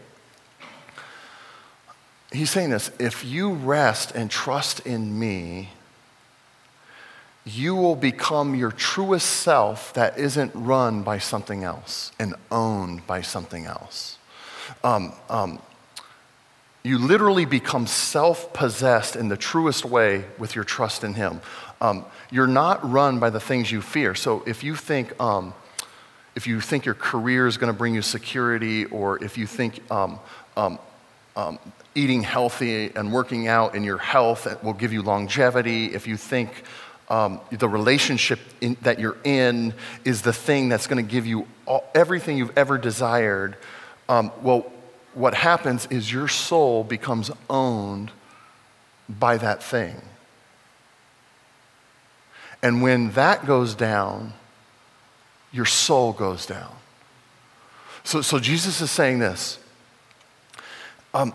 He's 2.32 2.52
saying 2.52 2.70
this 2.70 2.92
if 3.00 3.26
you 3.26 3.52
rest 3.52 4.12
and 4.16 4.30
trust 4.30 4.82
in 4.82 5.20
me, 5.20 5.70
you 7.46 7.76
will 7.76 7.96
become 7.96 8.56
your 8.56 8.72
truest 8.72 9.28
self 9.28 9.94
that 9.94 10.18
isn't 10.18 10.52
run 10.54 11.04
by 11.04 11.18
something 11.18 11.64
else 11.64 12.12
and 12.20 12.36
owned 12.52 13.06
by 13.06 13.22
something 13.22 13.66
else. 13.66 14.18
Um, 14.84 15.12
um, 15.30 15.60
you 16.84 16.98
literally 16.98 17.46
become 17.46 17.88
self 17.88 18.52
possessed 18.54 19.16
in 19.16 19.30
the 19.30 19.38
truest 19.38 19.86
way 19.86 20.26
with 20.38 20.56
your 20.56 20.64
trust 20.64 21.04
in 21.04 21.14
Him. 21.14 21.40
Um, 21.84 22.06
you're 22.32 22.48
not 22.48 22.90
run 22.90 23.20
by 23.20 23.30
the 23.30 23.42
things 23.42 23.70
you 23.70 23.82
fear. 23.82 24.16
So 24.16 24.42
if 24.48 24.64
you 24.64 24.74
think, 24.76 25.20
um, 25.22 25.54
if 26.34 26.48
you 26.48 26.62
think 26.62 26.86
your 26.86 26.96
career 26.96 27.46
is 27.46 27.58
going 27.58 27.72
to 27.72 27.78
bring 27.78 27.94
you 27.94 28.02
security, 28.02 28.86
or 28.86 29.22
if 29.22 29.38
you 29.38 29.46
think 29.46 29.80
um, 29.92 30.18
um, 30.56 30.80
eating 31.94 32.24
healthy 32.24 32.90
and 32.96 33.12
working 33.12 33.50
out 33.50 33.76
in 33.76 33.84
your 33.84 33.98
health 33.98 34.64
will 34.64 34.74
give 34.74 34.94
you 34.94 35.02
longevity, 35.02 35.94
if 35.94 36.08
you 36.08 36.16
think 36.16 36.64
um, 37.10 37.42
the 37.52 37.68
relationship 37.68 38.40
in, 38.62 38.78
that 38.84 38.98
you're 38.98 39.18
in 39.26 39.74
is 40.06 40.22
the 40.22 40.34
thing 40.34 40.70
that's 40.70 40.88
going 40.88 41.06
to 41.06 41.12
give 41.12 41.26
you 41.26 41.46
all, 41.66 41.84
everything 41.94 42.38
you've 42.38 42.58
ever 42.58 42.78
desired, 42.78 43.58
um, 44.08 44.32
well, 44.42 44.72
what 45.14 45.34
happens 45.34 45.86
is 45.88 46.12
your 46.12 46.30
soul 46.30 46.86
becomes 46.86 47.30
owned 47.50 48.10
by 49.10 49.36
that 49.36 49.62
thing. 49.62 50.02
And 52.64 52.82
when 52.82 53.12
that 53.12 53.46
goes 53.46 53.76
down, 53.76 54.34
your 55.52 55.66
soul 55.66 56.14
goes 56.14 56.46
down. 56.46 56.74
So, 58.06 58.22
so 58.22 58.40
Jesus 58.40 58.80
is 58.80 58.90
saying 58.90 59.20
this. 59.20 59.60
Um, 61.14 61.34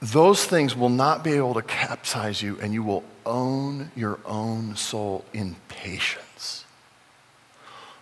those 0.00 0.44
things 0.44 0.76
will 0.76 0.88
not 0.88 1.24
be 1.24 1.32
able 1.32 1.54
to 1.54 1.62
capsize 1.62 2.40
you, 2.40 2.56
and 2.62 2.72
you 2.72 2.84
will 2.84 3.02
own 3.26 3.90
your 3.96 4.20
own 4.24 4.76
soul 4.76 5.24
in 5.32 5.56
patience. 5.68 6.64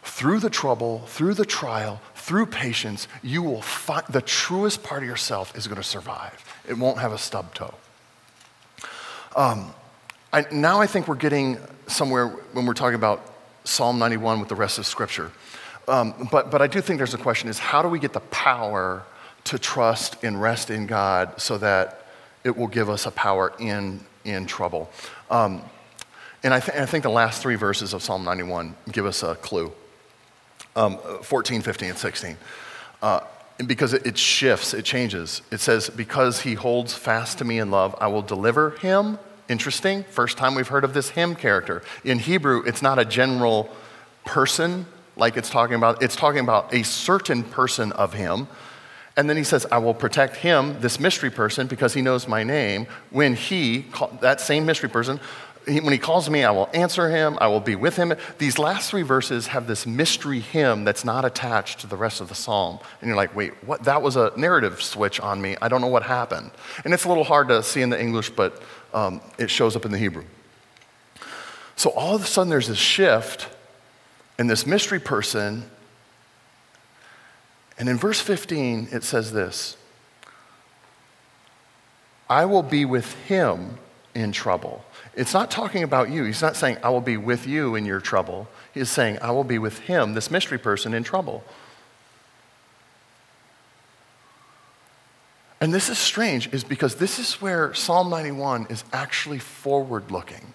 Through 0.02 0.40
the 0.40 0.50
trouble, 0.50 1.00
through 1.06 1.34
the 1.34 1.46
trial, 1.46 2.00
through 2.14 2.46
patience, 2.46 3.08
you 3.22 3.42
will 3.42 3.62
find 3.62 4.04
the 4.10 4.20
truest 4.20 4.82
part 4.82 5.02
of 5.02 5.08
yourself 5.08 5.56
is 5.56 5.66
going 5.66 5.80
to 5.80 5.82
survive. 5.82 6.44
It 6.68 6.76
won't 6.76 6.98
have 6.98 7.12
a 7.12 7.18
stub 7.18 7.54
toe. 7.54 7.74
Um, 9.34 9.72
I, 10.36 10.44
now 10.52 10.82
I 10.82 10.86
think 10.86 11.08
we're 11.08 11.14
getting 11.14 11.56
somewhere 11.86 12.28
when 12.52 12.66
we're 12.66 12.74
talking 12.74 12.96
about 12.96 13.32
Psalm 13.64 13.98
91 13.98 14.38
with 14.38 14.50
the 14.50 14.54
rest 14.54 14.76
of 14.78 14.84
Scripture. 14.84 15.32
Um, 15.88 16.28
but, 16.30 16.50
but 16.50 16.60
I 16.60 16.66
do 16.66 16.82
think 16.82 16.98
there's 16.98 17.14
a 17.14 17.18
question 17.18 17.48
is 17.48 17.58
how 17.58 17.80
do 17.80 17.88
we 17.88 17.98
get 17.98 18.12
the 18.12 18.20
power 18.20 19.02
to 19.44 19.58
trust 19.58 20.22
and 20.22 20.38
rest 20.38 20.68
in 20.68 20.86
God 20.86 21.40
so 21.40 21.56
that 21.56 22.08
it 22.44 22.54
will 22.54 22.66
give 22.66 22.90
us 22.90 23.06
a 23.06 23.10
power 23.12 23.54
in, 23.58 24.00
in 24.26 24.44
trouble? 24.44 24.90
Um, 25.30 25.62
and 26.42 26.52
I, 26.52 26.60
th- 26.60 26.76
I, 26.76 26.84
think 26.84 27.04
the 27.04 27.08
last 27.08 27.40
three 27.40 27.56
verses 27.56 27.94
of 27.94 28.02
Psalm 28.02 28.22
91 28.22 28.76
give 28.92 29.06
us 29.06 29.22
a 29.22 29.36
clue 29.36 29.72
um, 30.76 30.98
14, 31.22 31.62
15, 31.62 31.88
and 31.88 31.98
16. 31.98 32.36
Uh, 33.00 33.20
because 33.66 33.94
it, 33.94 34.04
it 34.04 34.18
shifts, 34.18 34.74
it 34.74 34.84
changes. 34.84 35.40
It 35.50 35.60
says, 35.60 35.88
Because 35.88 36.42
he 36.42 36.52
holds 36.52 36.92
fast 36.92 37.38
to 37.38 37.46
me 37.46 37.58
in 37.58 37.70
love, 37.70 37.96
I 37.98 38.08
will 38.08 38.20
deliver 38.20 38.72
him. 38.72 39.18
Interesting. 39.48 40.04
First 40.04 40.38
time 40.38 40.54
we've 40.54 40.68
heard 40.68 40.84
of 40.84 40.92
this 40.92 41.10
him 41.10 41.34
character. 41.34 41.82
In 42.04 42.18
Hebrew, 42.18 42.62
it's 42.66 42.82
not 42.82 42.98
a 42.98 43.04
general 43.04 43.70
person 44.24 44.86
like 45.16 45.36
it's 45.36 45.48
talking 45.48 45.76
about, 45.76 46.02
it's 46.02 46.16
talking 46.16 46.40
about 46.40 46.74
a 46.74 46.82
certain 46.82 47.42
person 47.42 47.92
of 47.92 48.12
him. 48.12 48.48
And 49.16 49.30
then 49.30 49.36
he 49.38 49.44
says, 49.44 49.64
I 49.72 49.78
will 49.78 49.94
protect 49.94 50.36
him, 50.36 50.78
this 50.80 51.00
mystery 51.00 51.30
person, 51.30 51.66
because 51.66 51.94
he 51.94 52.02
knows 52.02 52.28
my 52.28 52.42
name. 52.42 52.86
When 53.10 53.34
he, 53.34 53.86
that 54.20 54.42
same 54.42 54.66
mystery 54.66 54.90
person, 54.90 55.20
when 55.66 55.92
he 55.92 55.98
calls 55.98 56.30
me, 56.30 56.44
I 56.44 56.50
will 56.50 56.68
answer 56.74 57.08
him, 57.08 57.38
I 57.40 57.48
will 57.48 57.60
be 57.60 57.74
with 57.74 57.96
him. 57.96 58.12
These 58.38 58.58
last 58.58 58.90
three 58.90 59.02
verses 59.02 59.48
have 59.48 59.66
this 59.66 59.86
mystery 59.86 60.38
him 60.38 60.84
that's 60.84 61.04
not 61.04 61.24
attached 61.24 61.80
to 61.80 61.86
the 61.86 61.96
rest 61.96 62.20
of 62.20 62.28
the 62.28 62.36
psalm. 62.36 62.78
And 63.00 63.08
you're 63.08 63.16
like, 63.16 63.34
wait, 63.34 63.52
what? 63.64 63.82
That 63.84 64.02
was 64.02 64.16
a 64.16 64.32
narrative 64.36 64.80
switch 64.80 65.18
on 65.18 65.40
me. 65.40 65.56
I 65.60 65.68
don't 65.68 65.80
know 65.80 65.88
what 65.88 66.04
happened. 66.04 66.52
And 66.84 66.94
it's 66.94 67.04
a 67.04 67.08
little 67.08 67.24
hard 67.24 67.48
to 67.48 67.62
see 67.64 67.82
in 67.82 67.90
the 67.90 68.00
English, 68.00 68.30
but 68.30 68.62
um, 68.96 69.20
it 69.38 69.50
shows 69.50 69.76
up 69.76 69.84
in 69.84 69.92
the 69.92 69.98
Hebrew. 69.98 70.24
So 71.76 71.90
all 71.90 72.16
of 72.16 72.22
a 72.22 72.26
sudden, 72.26 72.48
there's 72.48 72.66
this 72.66 72.78
shift, 72.78 73.48
in 74.38 74.46
this 74.46 74.66
mystery 74.66 74.98
person. 74.98 75.64
And 77.78 77.88
in 77.88 77.98
verse 77.98 78.20
15, 78.20 78.88
it 78.90 79.04
says 79.04 79.32
this 79.32 79.76
I 82.28 82.46
will 82.46 82.62
be 82.62 82.84
with 82.84 83.12
him 83.24 83.78
in 84.14 84.32
trouble. 84.32 84.82
It's 85.14 85.34
not 85.34 85.50
talking 85.50 85.82
about 85.82 86.10
you. 86.10 86.24
He's 86.24 86.42
not 86.42 86.56
saying, 86.56 86.78
I 86.82 86.88
will 86.88 87.00
be 87.00 87.16
with 87.16 87.46
you 87.46 87.74
in 87.74 87.84
your 87.84 88.00
trouble. 88.00 88.48
He 88.72 88.80
is 88.80 88.90
saying, 88.90 89.18
I 89.20 89.30
will 89.30 89.44
be 89.44 89.58
with 89.58 89.78
him, 89.80 90.14
this 90.14 90.30
mystery 90.30 90.58
person, 90.58 90.92
in 90.94 91.04
trouble. 91.04 91.44
And 95.60 95.72
this 95.72 95.88
is 95.88 95.98
strange, 95.98 96.52
is 96.52 96.64
because 96.64 96.96
this 96.96 97.18
is 97.18 97.40
where 97.40 97.72
Psalm 97.72 98.10
91 98.10 98.66
is 98.68 98.84
actually 98.92 99.38
forward 99.38 100.10
looking. 100.10 100.52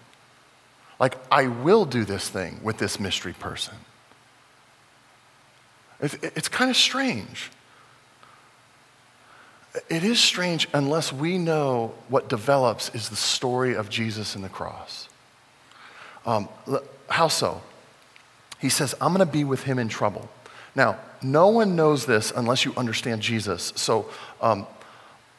Like, 0.99 1.17
I 1.31 1.47
will 1.47 1.85
do 1.85 2.05
this 2.05 2.29
thing 2.29 2.59
with 2.61 2.77
this 2.77 2.99
mystery 2.99 3.33
person. 3.33 3.73
It's 5.99 6.47
kind 6.47 6.69
of 6.69 6.77
strange. 6.77 7.49
It 9.89 10.03
is 10.03 10.19
strange 10.19 10.67
unless 10.73 11.13
we 11.13 11.37
know 11.37 11.93
what 12.07 12.27
develops 12.27 12.93
is 12.93 13.09
the 13.09 13.15
story 13.15 13.75
of 13.75 13.89
Jesus 13.89 14.35
and 14.35 14.43
the 14.43 14.49
cross. 14.49 15.07
Um, 16.25 16.49
how 17.09 17.27
so? 17.27 17.61
He 18.59 18.69
says, 18.69 18.93
I'm 19.01 19.13
going 19.13 19.25
to 19.25 19.31
be 19.31 19.43
with 19.43 19.63
him 19.63 19.79
in 19.79 19.87
trouble. 19.87 20.29
Now, 20.75 20.99
no 21.21 21.47
one 21.47 21.75
knows 21.75 22.05
this 22.05 22.31
unless 22.35 22.65
you 22.65 22.73
understand 22.75 23.21
Jesus. 23.21 23.73
So 23.75 24.09
um, 24.41 24.67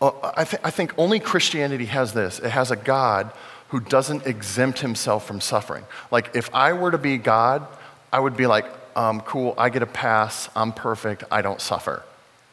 I, 0.02 0.44
th- 0.44 0.62
I 0.64 0.70
think 0.70 0.92
only 0.98 1.20
Christianity 1.20 1.86
has 1.86 2.12
this 2.12 2.38
it 2.40 2.50
has 2.50 2.70
a 2.70 2.76
God 2.76 3.32
who 3.68 3.80
doesn't 3.80 4.26
exempt 4.26 4.80
himself 4.80 5.26
from 5.26 5.40
suffering. 5.40 5.84
Like, 6.10 6.34
if 6.34 6.54
I 6.54 6.74
were 6.74 6.90
to 6.90 6.98
be 6.98 7.16
God, 7.16 7.66
I 8.12 8.20
would 8.20 8.36
be 8.36 8.46
like, 8.46 8.66
um, 8.94 9.22
cool, 9.22 9.54
I 9.56 9.70
get 9.70 9.82
a 9.82 9.86
pass, 9.86 10.50
I'm 10.54 10.72
perfect, 10.72 11.24
I 11.30 11.40
don't 11.40 11.60
suffer. 11.60 12.02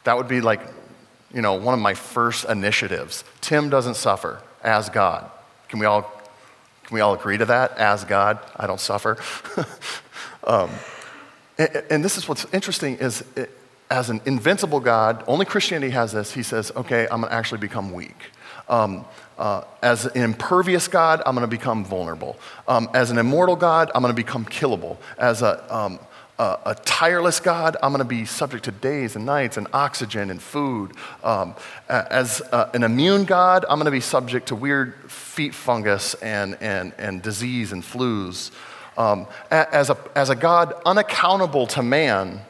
That 0.06 0.16
would 0.16 0.30
be 0.30 0.40
like 0.40 0.62
you 1.34 1.42
know, 1.42 1.54
one 1.54 1.74
of 1.74 1.80
my 1.80 1.94
first 1.94 2.46
initiatives. 2.46 3.24
Tim 3.42 3.70
doesn't 3.70 3.96
suffer 3.96 4.42
as 4.64 4.90
God. 4.90 5.30
Can 5.68 5.80
we 5.80 5.86
all, 5.86 6.04
can 6.84 6.96
we 6.96 7.02
all 7.02 7.14
agree 7.14 7.38
to 7.38 7.46
that? 7.46 7.78
As 7.78 8.04
God, 8.04 8.40
I 8.56 8.68
don't 8.68 8.80
suffer. 8.80 9.18
um, 10.44 10.70
and, 11.58 11.84
and, 11.92 12.06
this 12.06 12.18
is 12.18 12.28
what's 12.28 12.46
interesting 12.54 12.98
is 12.98 13.24
it, 13.36 13.52
as 13.89 14.10
an 14.10 14.21
invincible 14.25 14.80
God, 14.80 15.23
only 15.28 15.45
Christianity 15.45 15.91
has 15.91 16.12
this. 16.12 16.32
He 16.32 16.43
says, 16.43 16.71
okay, 16.75 17.08
I'm 17.10 17.21
going 17.21 17.32
to 17.32 17.34
actually 17.34 17.60
become 17.60 17.91
weak. 17.91 18.32
Um, 18.67 19.06
uh, 19.38 19.63
as 19.82 20.06
an 20.06 20.21
impervious 20.21 20.88
God, 20.88 21.23
I'm 21.25 21.34
going 21.34 21.47
to 21.49 21.56
become 21.56 21.84
vulnerable. 21.84 22.38
Um, 22.67 22.89
as 22.93 23.10
an 23.10 23.17
immortal 23.17 23.56
God, 23.56 23.89
I'm 23.95 24.04
going 24.04 24.13
to 24.13 24.21
become 24.21 24.45
killable. 24.45 24.97
As 25.17 25.41
a, 25.41 25.75
um, 25.75 25.99
a, 26.38 26.60
a 26.67 26.75
tireless 26.75 27.39
God, 27.39 27.78
I'm 27.82 27.91
going 27.91 27.99
to 27.99 28.06
be 28.06 28.25
subject 28.25 28.65
to 28.65 28.71
days 28.71 29.15
and 29.15 29.25
nights 29.25 29.58
and 29.58 29.65
oxygen 29.73 30.30
and 30.30 30.39
food. 30.39 30.91
Um, 31.23 31.56
as 31.88 32.41
uh, 32.52 32.69
an 32.75 32.84
immune 32.84 33.25
God, 33.25 33.65
I'm 33.69 33.80
going 33.80 33.86
to 33.86 33.91
be 33.91 34.02
subject 34.02 34.49
to 34.49 34.56
weird 34.56 34.93
feet 35.10 35.56
fungus 35.56 36.13
and, 36.15 36.56
and, 36.62 36.93
and 36.99 37.23
disease 37.23 37.71
and 37.71 37.82
flus. 37.82 38.52
Um, 38.97 39.25
as, 39.49 39.89
a, 39.89 39.97
as 40.15 40.30
a 40.30 40.36
God 40.36 40.73
unaccountable 40.86 41.65
to 41.67 41.82
man, 41.82 42.41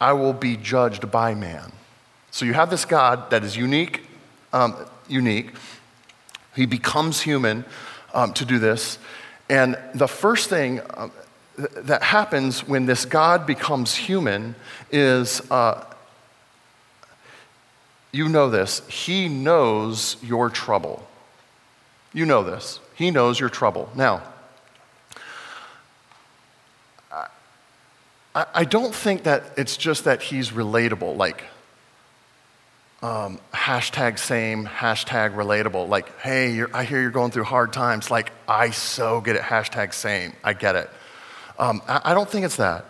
I 0.00 0.12
will 0.12 0.32
be 0.32 0.56
judged 0.56 1.10
by 1.10 1.34
man. 1.34 1.72
So 2.30 2.44
you 2.44 2.54
have 2.54 2.70
this 2.70 2.84
God 2.84 3.30
that 3.30 3.44
is 3.44 3.56
unique, 3.56 4.02
um, 4.52 4.76
unique. 5.08 5.52
He 6.54 6.66
becomes 6.66 7.20
human 7.20 7.64
um, 8.14 8.32
to 8.34 8.44
do 8.44 8.58
this. 8.58 8.98
And 9.48 9.78
the 9.94 10.08
first 10.08 10.50
thing, 10.50 10.80
uh, 10.80 11.08
that 11.58 12.02
happens 12.02 12.66
when 12.66 12.86
this 12.86 13.04
God 13.04 13.46
becomes 13.46 13.94
human 13.94 14.54
is 14.92 15.40
uh, 15.50 15.84
you 18.12 18.28
know 18.28 18.48
this, 18.48 18.86
He 18.88 19.28
knows 19.28 20.16
your 20.22 20.50
trouble. 20.50 21.06
You 22.12 22.26
know 22.26 22.42
this. 22.42 22.80
He 22.94 23.10
knows 23.10 23.38
your 23.38 23.48
trouble. 23.48 23.90
Now, 23.94 24.22
I, 28.34 28.46
I 28.54 28.64
don't 28.64 28.94
think 28.94 29.24
that 29.24 29.44
it's 29.56 29.76
just 29.76 30.04
that 30.04 30.22
He's 30.22 30.50
relatable, 30.50 31.16
like, 31.16 31.44
um, 33.00 33.38
hashtag 33.54 34.18
same, 34.18 34.66
hashtag 34.66 35.34
relatable. 35.34 35.88
Like, 35.88 36.18
hey, 36.20 36.64
I 36.74 36.84
hear 36.84 37.00
you're 37.00 37.10
going 37.10 37.30
through 37.30 37.44
hard 37.44 37.72
times. 37.72 38.10
Like, 38.10 38.32
I 38.48 38.70
so 38.70 39.20
get 39.20 39.36
it, 39.36 39.42
hashtag 39.42 39.94
same. 39.94 40.32
I 40.42 40.52
get 40.52 40.74
it. 40.74 40.90
Um, 41.58 41.82
I, 41.86 42.14
don't 42.14 42.28
think 42.28 42.44
it's 42.44 42.56
that. 42.56 42.84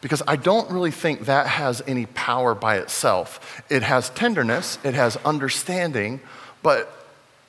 Because 0.00 0.22
I 0.26 0.36
don't 0.36 0.70
really 0.70 0.90
think 0.90 1.26
that 1.26 1.46
has 1.46 1.82
any 1.86 2.06
power 2.06 2.54
by 2.54 2.78
itself. 2.78 3.62
It 3.68 3.82
has 3.82 4.10
tenderness, 4.10 4.78
it 4.84 4.94
has 4.94 5.16
understanding, 5.24 6.20
but, 6.62 6.92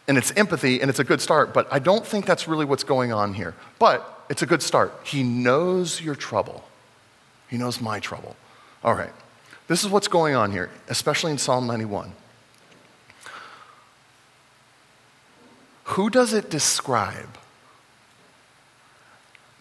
and 0.07 0.17
it's 0.17 0.31
empathy, 0.31 0.81
and 0.81 0.89
it's 0.89 0.99
a 0.99 1.03
good 1.03 1.21
start, 1.21 1.53
but 1.53 1.67
I 1.71 1.79
don't 1.79 2.05
think 2.05 2.25
that's 2.25 2.47
really 2.47 2.65
what's 2.65 2.83
going 2.83 3.11
on 3.11 3.33
here. 3.33 3.53
But 3.79 4.25
it's 4.29 4.41
a 4.41 4.45
good 4.45 4.61
start. 4.61 4.93
He 5.03 5.23
knows 5.23 6.01
your 6.01 6.15
trouble, 6.15 6.63
He 7.49 7.57
knows 7.57 7.79
my 7.81 7.99
trouble. 7.99 8.35
All 8.83 8.93
right, 8.93 9.13
this 9.67 9.83
is 9.83 9.89
what's 9.89 10.07
going 10.07 10.35
on 10.35 10.51
here, 10.51 10.69
especially 10.89 11.31
in 11.31 11.37
Psalm 11.37 11.67
91. 11.67 12.11
Who 15.85 16.09
does 16.09 16.33
it 16.33 16.49
describe? 16.49 17.37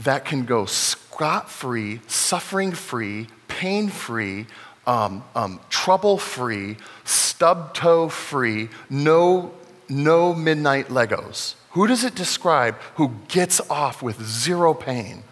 that 0.01 0.25
can 0.25 0.45
go 0.45 0.67
scot 0.67 1.51
free, 1.51 2.01
suffering 2.07 2.73
free, 2.73 3.29
pain 3.49 3.89
free, 3.89 4.47
um, 4.87 5.25
um, 5.35 5.61
trouble 5.71 6.19
free, 6.19 6.77
stub 7.05 7.75
toe 7.75 8.09
free, 8.09 8.69
no, 8.91 9.53
no 9.89 10.35
midnight 10.35 10.89
Legos. 10.89 11.55
Who 11.71 11.87
does 11.87 12.05
it 12.05 12.15
describe 12.15 12.77
who 12.97 13.13
gets 13.29 13.61
off 13.71 14.03
with 14.03 14.23
zero 14.23 14.75
pain? 14.75 15.23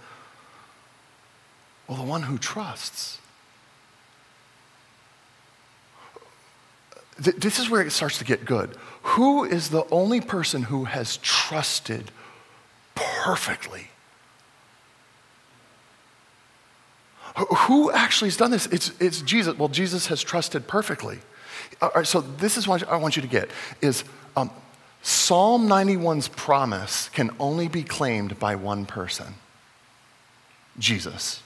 Well, 1.86 1.98
the 1.98 2.04
one 2.04 2.22
who 2.22 2.38
trusts. 2.38 3.18
This 7.18 7.58
is 7.58 7.70
where 7.70 7.82
it 7.82 7.90
starts 7.92 8.18
to 8.18 8.24
get 8.24 8.44
good. 8.44 8.76
Who 9.02 9.44
is 9.44 9.70
the 9.70 9.84
only 9.90 10.20
person 10.20 10.64
who 10.64 10.84
has 10.84 11.18
trusted 11.18 12.10
perfectly? 12.94 13.88
Who 17.36 17.92
actually 17.92 18.30
has 18.30 18.36
done 18.36 18.50
this? 18.50 18.66
It's, 18.66 18.92
it's 19.00 19.20
Jesus. 19.22 19.56
Well, 19.58 19.68
Jesus 19.68 20.06
has 20.06 20.22
trusted 20.22 20.66
perfectly. 20.66 21.18
So 22.04 22.20
this 22.20 22.56
is 22.56 22.66
what 22.66 22.86
I 22.88 22.96
want 22.96 23.16
you 23.16 23.22
to 23.22 23.28
get 23.28 23.50
is 23.80 24.04
um, 24.36 24.50
Psalm 25.02 25.68
91's 25.68 26.28
promise 26.28 27.08
can 27.10 27.30
only 27.38 27.68
be 27.68 27.82
claimed 27.82 28.38
by 28.38 28.56
one 28.56 28.86
person, 28.86 29.34
Jesus. 30.78 31.43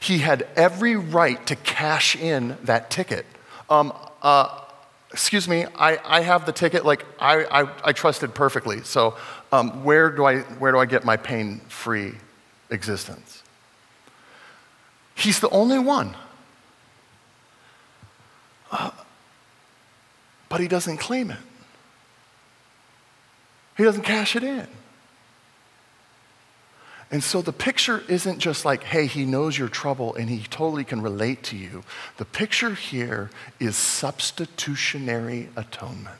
He 0.00 0.18
had 0.18 0.46
every 0.56 0.96
right 0.96 1.44
to 1.46 1.56
cash 1.56 2.16
in 2.16 2.56
that 2.64 2.90
ticket. 2.90 3.26
Um, 3.68 3.92
uh, 4.22 4.60
excuse 5.12 5.48
me, 5.48 5.64
I, 5.76 5.98
I 6.04 6.20
have 6.20 6.46
the 6.46 6.52
ticket, 6.52 6.84
like 6.84 7.04
I, 7.18 7.44
I, 7.44 7.68
I 7.84 7.92
trusted 7.92 8.34
perfectly. 8.34 8.82
So 8.82 9.16
um, 9.52 9.84
where, 9.84 10.10
do 10.10 10.24
I, 10.24 10.40
where 10.40 10.72
do 10.72 10.78
I 10.78 10.86
get 10.86 11.04
my 11.04 11.16
pain 11.16 11.60
free 11.68 12.14
existence? 12.70 13.42
He's 15.14 15.40
the 15.40 15.48
only 15.50 15.78
one. 15.78 16.14
Uh, 18.70 18.90
but 20.48 20.60
he 20.60 20.68
doesn't 20.68 20.98
claim 20.98 21.30
it, 21.30 21.38
he 23.76 23.84
doesn't 23.84 24.02
cash 24.02 24.36
it 24.36 24.42
in. 24.42 24.66
And 27.10 27.22
so 27.22 27.40
the 27.40 27.52
picture 27.52 28.02
isn't 28.08 28.40
just 28.40 28.64
like, 28.64 28.82
hey, 28.82 29.06
he 29.06 29.24
knows 29.24 29.56
your 29.56 29.68
trouble 29.68 30.14
and 30.16 30.28
he 30.28 30.40
totally 30.40 30.84
can 30.84 31.00
relate 31.00 31.44
to 31.44 31.56
you. 31.56 31.84
The 32.16 32.24
picture 32.24 32.74
here 32.74 33.30
is 33.60 33.76
substitutionary 33.76 35.48
atonement. 35.56 36.18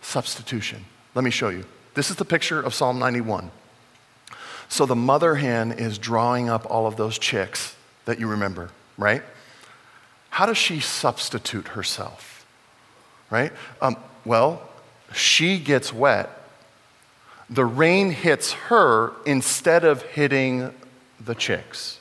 Substitution. 0.00 0.84
Let 1.14 1.24
me 1.24 1.30
show 1.30 1.48
you. 1.48 1.64
This 1.94 2.08
is 2.10 2.16
the 2.16 2.24
picture 2.24 2.62
of 2.62 2.72
Psalm 2.72 2.98
91. 2.98 3.50
So 4.68 4.86
the 4.86 4.96
mother 4.96 5.34
hen 5.34 5.72
is 5.72 5.98
drawing 5.98 6.48
up 6.48 6.64
all 6.70 6.86
of 6.86 6.96
those 6.96 7.18
chicks 7.18 7.74
that 8.04 8.18
you 8.18 8.28
remember, 8.28 8.70
right? 8.96 9.22
How 10.30 10.46
does 10.46 10.56
she 10.56 10.80
substitute 10.80 11.68
herself? 11.68 12.46
Right? 13.28 13.52
Um, 13.80 13.96
well, 14.24 14.68
she 15.12 15.58
gets 15.58 15.92
wet 15.92 16.41
the 17.52 17.64
rain 17.64 18.10
hits 18.10 18.52
her 18.52 19.12
instead 19.26 19.84
of 19.84 20.02
hitting 20.02 20.72
the 21.20 21.34
chicks, 21.34 22.00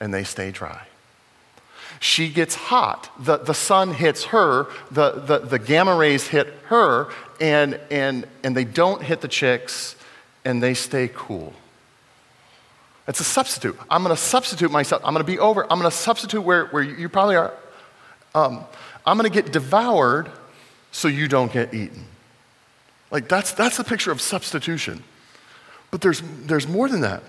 and 0.00 0.12
they 0.14 0.24
stay 0.24 0.50
dry. 0.50 0.86
She 2.00 2.30
gets 2.30 2.54
hot. 2.54 3.10
The, 3.18 3.36
the 3.36 3.54
sun 3.54 3.92
hits 3.94 4.24
her, 4.24 4.66
the, 4.90 5.12
the, 5.12 5.38
the 5.40 5.58
gamma 5.58 5.94
rays 5.94 6.26
hit 6.26 6.48
her, 6.66 7.08
and, 7.40 7.78
and, 7.90 8.26
and 8.42 8.56
they 8.56 8.64
don't 8.64 9.02
hit 9.02 9.20
the 9.20 9.28
chicks, 9.28 9.94
and 10.44 10.62
they 10.62 10.74
stay 10.74 11.10
cool. 11.14 11.52
It's 13.06 13.20
a 13.20 13.24
substitute. 13.24 13.78
I'm 13.90 14.02
going 14.02 14.14
to 14.14 14.20
substitute 14.20 14.70
myself. 14.70 15.02
I'm 15.04 15.12
going 15.12 15.24
to 15.24 15.30
be 15.30 15.38
over. 15.38 15.64
I'm 15.64 15.78
going 15.78 15.90
to 15.90 15.96
substitute 15.96 16.40
where, 16.40 16.66
where 16.66 16.82
you 16.82 17.08
probably 17.08 17.36
are. 17.36 17.52
Um, 18.34 18.64
I'm 19.04 19.18
going 19.18 19.30
to 19.30 19.42
get 19.42 19.52
devoured 19.52 20.30
so 20.92 21.08
you 21.08 21.28
don't 21.28 21.52
get 21.52 21.74
eaten. 21.74 22.06
Like 23.12 23.28
that's, 23.28 23.52
that's 23.52 23.78
a 23.78 23.84
picture 23.84 24.10
of 24.10 24.20
substitution. 24.20 25.04
But 25.92 26.00
there's, 26.00 26.22
there's 26.46 26.66
more 26.66 26.88
than 26.88 27.02
that. 27.02 27.22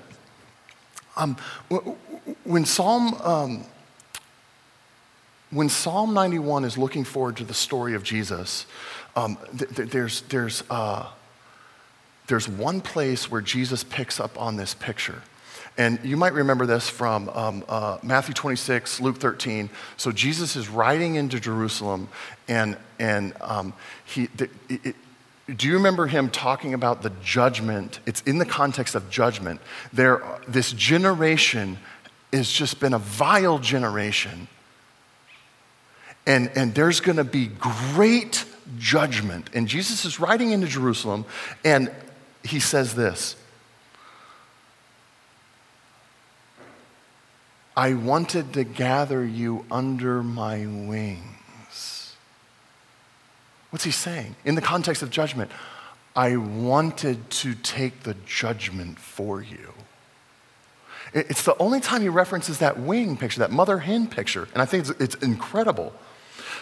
Um, 1.17 1.37
when 2.45 2.65
Psalm, 2.65 3.13
um, 3.21 3.65
when 5.51 5.69
Psalm 5.69 6.13
91 6.13 6.63
is 6.63 6.77
looking 6.77 7.03
forward 7.03 7.37
to 7.37 7.43
the 7.43 7.53
story 7.53 7.93
of 7.93 8.03
Jesus, 8.03 8.65
um, 9.15 9.37
th- 9.57 9.75
th- 9.75 9.89
there's, 9.89 10.21
there's, 10.21 10.63
uh, 10.69 11.07
there's 12.27 12.47
one 12.47 12.79
place 12.79 13.29
where 13.29 13.41
Jesus 13.41 13.83
picks 13.83 14.19
up 14.19 14.39
on 14.41 14.55
this 14.55 14.73
picture. 14.73 15.21
And 15.77 15.99
you 16.03 16.15
might 16.17 16.33
remember 16.33 16.65
this 16.65 16.87
from 16.89 17.29
um, 17.29 17.65
uh, 17.67 17.97
Matthew 18.01 18.33
26, 18.33 19.01
Luke 19.01 19.17
13. 19.17 19.69
So 19.97 20.11
Jesus 20.11 20.55
is 20.55 20.69
riding 20.69 21.15
into 21.15 21.39
Jerusalem, 21.39 22.07
and, 22.47 22.77
and 22.99 23.33
um, 23.41 23.73
he, 24.05 24.29
it, 24.69 24.95
do 25.53 25.67
you 25.67 25.73
remember 25.73 26.07
him 26.07 26.29
talking 26.29 26.73
about 26.73 27.01
the 27.01 27.11
judgment? 27.21 27.99
It's 28.05 28.21
in 28.21 28.37
the 28.37 28.45
context 28.45 28.95
of 28.95 29.09
judgment. 29.09 29.59
There, 29.91 30.23
this 30.47 30.71
generation 30.71 31.77
has 32.31 32.49
just 32.49 32.79
been 32.79 32.93
a 32.93 32.99
vile 32.99 33.59
generation. 33.59 34.47
And, 36.25 36.49
and 36.55 36.73
there's 36.73 37.01
going 37.01 37.17
to 37.17 37.25
be 37.25 37.47
great 37.47 38.45
judgment. 38.77 39.49
And 39.53 39.67
Jesus 39.67 40.05
is 40.05 40.19
riding 40.19 40.51
into 40.51 40.67
Jerusalem, 40.67 41.25
and 41.65 41.91
he 42.43 42.59
says 42.59 42.95
this 42.95 43.35
I 47.75 47.95
wanted 47.95 48.53
to 48.53 48.63
gather 48.63 49.25
you 49.25 49.65
under 49.69 50.23
my 50.23 50.65
wing. 50.65 51.32
What's 53.73 53.85
he 53.85 53.89
saying? 53.89 54.35
In 54.45 54.53
the 54.53 54.61
context 54.61 55.01
of 55.01 55.09
judgment, 55.09 55.49
I 56.15 56.35
wanted 56.35 57.31
to 57.31 57.55
take 57.55 58.03
the 58.03 58.15
judgment 58.27 58.99
for 58.99 59.41
you. 59.41 59.73
It's 61.11 61.41
the 61.41 61.57
only 61.57 61.79
time 61.79 62.03
he 62.03 62.07
references 62.07 62.59
that 62.59 62.79
wing 62.79 63.17
picture, 63.17 63.39
that 63.39 63.49
mother 63.49 63.79
hen 63.79 64.05
picture, 64.05 64.47
and 64.53 64.61
I 64.61 64.65
think 64.65 64.87
it's, 64.87 65.01
it's 65.01 65.15
incredible. 65.23 65.91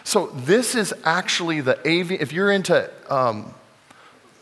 So 0.05 0.27
this 0.27 0.73
is 0.73 0.93
actually 1.03 1.59
the 1.59 1.77
AV. 1.79 2.11
If 2.11 2.31
you're 2.31 2.49
into 2.49 2.89
um, 3.09 3.55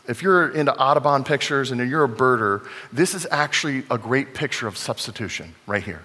if 0.06 0.22
you're 0.22 0.50
into 0.50 0.72
Audubon 0.72 1.24
pictures 1.24 1.72
and 1.72 1.90
you're 1.90 2.04
a 2.04 2.08
birder, 2.08 2.64
this 2.92 3.14
is 3.16 3.26
actually 3.32 3.82
a 3.90 3.98
great 3.98 4.32
picture 4.32 4.68
of 4.68 4.76
substitution 4.76 5.56
right 5.66 5.82
here. 5.82 6.02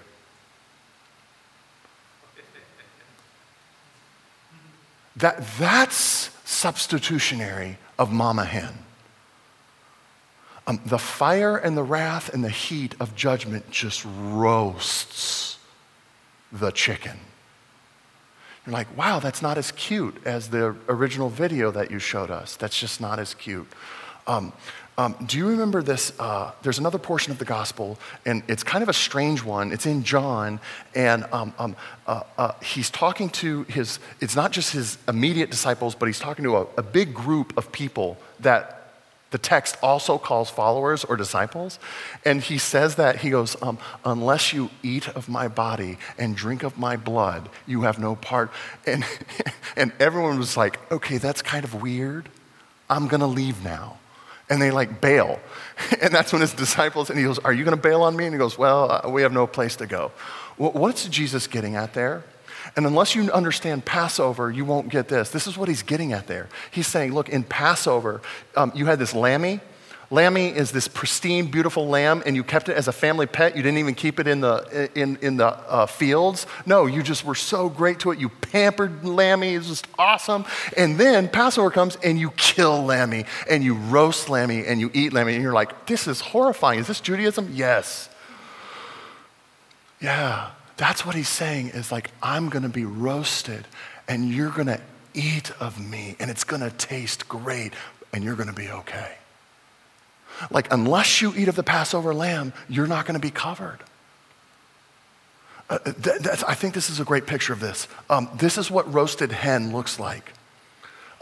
That, 5.14 5.46
that's 5.58 6.35
substitutionary 6.46 7.76
of 7.98 8.12
Mama 8.12 8.44
Hen. 8.44 8.72
Um, 10.68 10.80
the 10.86 10.98
fire 10.98 11.56
and 11.56 11.76
the 11.76 11.82
wrath 11.82 12.32
and 12.32 12.42
the 12.42 12.50
heat 12.50 12.94
of 13.00 13.14
judgment 13.16 13.70
just 13.70 14.04
roasts 14.04 15.58
the 16.52 16.70
chicken. 16.70 17.18
You're 18.64 18.72
like, 18.72 18.96
wow, 18.96 19.18
that's 19.18 19.42
not 19.42 19.58
as 19.58 19.72
cute 19.72 20.16
as 20.24 20.48
the 20.48 20.76
original 20.88 21.28
video 21.28 21.72
that 21.72 21.90
you 21.90 21.98
showed 21.98 22.30
us. 22.30 22.56
That's 22.56 22.78
just 22.78 23.00
not 23.00 23.18
as 23.18 23.34
cute. 23.34 23.68
Um, 24.26 24.52
um, 24.98 25.14
do 25.26 25.36
you 25.36 25.48
remember 25.48 25.82
this? 25.82 26.12
Uh, 26.18 26.52
there's 26.62 26.78
another 26.78 26.98
portion 26.98 27.30
of 27.30 27.38
the 27.38 27.44
gospel, 27.44 27.98
and 28.24 28.42
it's 28.48 28.62
kind 28.62 28.82
of 28.82 28.88
a 28.88 28.94
strange 28.94 29.44
one. 29.44 29.70
It's 29.70 29.84
in 29.84 30.02
John, 30.04 30.58
and 30.94 31.24
um, 31.32 31.52
um, 31.58 31.76
uh, 32.06 32.22
uh, 32.38 32.52
he's 32.62 32.88
talking 32.88 33.28
to 33.30 33.64
his, 33.64 33.98
it's 34.20 34.34
not 34.34 34.52
just 34.52 34.72
his 34.72 34.96
immediate 35.06 35.50
disciples, 35.50 35.94
but 35.94 36.06
he's 36.06 36.18
talking 36.18 36.44
to 36.44 36.56
a, 36.56 36.66
a 36.78 36.82
big 36.82 37.12
group 37.12 37.56
of 37.58 37.72
people 37.72 38.16
that 38.40 38.72
the 39.32 39.38
text 39.38 39.76
also 39.82 40.16
calls 40.16 40.48
followers 40.48 41.04
or 41.04 41.16
disciples. 41.16 41.78
And 42.24 42.40
he 42.40 42.56
says 42.56 42.94
that, 42.94 43.16
he 43.16 43.28
goes, 43.28 43.60
um, 43.60 43.78
Unless 44.04 44.54
you 44.54 44.70
eat 44.82 45.08
of 45.08 45.28
my 45.28 45.46
body 45.46 45.98
and 46.16 46.34
drink 46.34 46.62
of 46.62 46.78
my 46.78 46.96
blood, 46.96 47.50
you 47.66 47.82
have 47.82 47.98
no 47.98 48.16
part. 48.16 48.50
And, 48.86 49.04
and 49.76 49.92
everyone 50.00 50.38
was 50.38 50.56
like, 50.56 50.78
Okay, 50.90 51.18
that's 51.18 51.42
kind 51.42 51.64
of 51.64 51.82
weird. 51.82 52.30
I'm 52.88 53.08
going 53.08 53.20
to 53.20 53.26
leave 53.26 53.62
now 53.62 53.98
and 54.48 54.60
they 54.60 54.70
like 54.70 55.00
bail. 55.00 55.40
And 56.00 56.12
that's 56.12 56.32
when 56.32 56.40
his 56.40 56.54
disciples, 56.54 57.10
and 57.10 57.18
he 57.18 57.24
goes, 57.26 57.38
Are 57.40 57.52
you 57.52 57.62
going 57.62 57.76
to 57.76 57.82
bail 57.82 58.00
on 58.02 58.16
me? 58.16 58.24
And 58.24 58.34
he 58.34 58.38
goes, 58.38 58.56
Well, 58.56 58.90
uh, 58.90 59.10
we 59.10 59.20
have 59.20 59.32
no 59.32 59.46
place 59.46 59.76
to 59.76 59.86
go. 59.86 60.10
What's 60.56 61.06
Jesus 61.06 61.46
getting 61.46 61.76
at 61.76 61.92
there? 61.92 62.24
And 62.76 62.86
unless 62.86 63.14
you 63.14 63.30
understand 63.30 63.84
Passover, 63.84 64.50
you 64.50 64.64
won't 64.64 64.88
get 64.88 65.08
this. 65.08 65.30
This 65.30 65.46
is 65.46 65.58
what 65.58 65.68
he's 65.68 65.82
getting 65.82 66.14
at 66.14 66.26
there. 66.28 66.48
He's 66.70 66.86
saying, 66.86 67.12
Look, 67.12 67.28
in 67.28 67.44
Passover, 67.44 68.22
um, 68.56 68.72
you 68.74 68.86
had 68.86 68.98
this 68.98 69.14
lammy 69.14 69.60
Lammy 70.10 70.48
is 70.48 70.70
this 70.70 70.86
pristine, 70.86 71.50
beautiful 71.50 71.88
lamb, 71.88 72.22
and 72.24 72.36
you 72.36 72.44
kept 72.44 72.68
it 72.68 72.76
as 72.76 72.86
a 72.86 72.92
family 72.92 73.26
pet. 73.26 73.56
You 73.56 73.62
didn't 73.62 73.78
even 73.78 73.94
keep 73.94 74.20
it 74.20 74.28
in 74.28 74.40
the, 74.40 74.88
in, 74.94 75.16
in 75.20 75.36
the 75.36 75.46
uh, 75.46 75.86
fields. 75.86 76.46
No, 76.64 76.86
you 76.86 77.02
just 77.02 77.24
were 77.24 77.34
so 77.34 77.68
great 77.68 77.98
to 78.00 78.12
it. 78.12 78.18
You 78.20 78.28
pampered 78.28 79.04
Lammy. 79.04 79.54
It 79.54 79.58
was 79.58 79.68
just 79.68 79.88
awesome. 79.98 80.44
And 80.76 80.96
then 80.96 81.28
Passover 81.28 81.70
comes, 81.70 81.96
and 82.04 82.20
you 82.20 82.30
kill 82.36 82.84
Lammy, 82.84 83.24
and 83.50 83.64
you 83.64 83.74
roast 83.74 84.28
Lammy, 84.28 84.64
and 84.64 84.80
you 84.80 84.90
eat 84.94 85.12
Lammy. 85.12 85.34
And 85.34 85.42
you're 85.42 85.52
like, 85.52 85.86
this 85.86 86.06
is 86.06 86.20
horrifying. 86.20 86.78
Is 86.78 86.86
this 86.86 87.00
Judaism? 87.00 87.50
Yes. 87.52 88.08
Yeah, 90.00 90.50
that's 90.76 91.04
what 91.04 91.16
he's 91.16 91.28
saying 91.28 91.68
is 91.68 91.90
like, 91.90 92.10
I'm 92.22 92.48
going 92.48 92.62
to 92.62 92.68
be 92.68 92.84
roasted, 92.84 93.66
and 94.06 94.30
you're 94.30 94.50
going 94.50 94.68
to 94.68 94.80
eat 95.14 95.50
of 95.58 95.80
me, 95.80 96.14
and 96.20 96.30
it's 96.30 96.44
going 96.44 96.62
to 96.62 96.70
taste 96.70 97.28
great, 97.28 97.72
and 98.12 98.22
you're 98.22 98.36
going 98.36 98.48
to 98.48 98.54
be 98.54 98.68
okay. 98.68 99.16
Like, 100.50 100.72
unless 100.72 101.20
you 101.20 101.32
eat 101.36 101.48
of 101.48 101.56
the 101.56 101.62
Passover 101.62 102.14
lamb, 102.14 102.52
you're 102.68 102.86
not 102.86 103.06
going 103.06 103.18
to 103.18 103.20
be 103.20 103.30
covered. 103.30 103.78
Uh, 105.68 105.78
th- 105.78 106.44
I 106.46 106.54
think 106.54 106.74
this 106.74 106.90
is 106.90 107.00
a 107.00 107.04
great 107.04 107.26
picture 107.26 107.52
of 107.52 107.60
this. 107.60 107.88
Um, 108.08 108.28
this 108.34 108.56
is 108.56 108.70
what 108.70 108.92
roasted 108.92 109.32
hen 109.32 109.72
looks 109.72 109.98
like. 109.98 110.32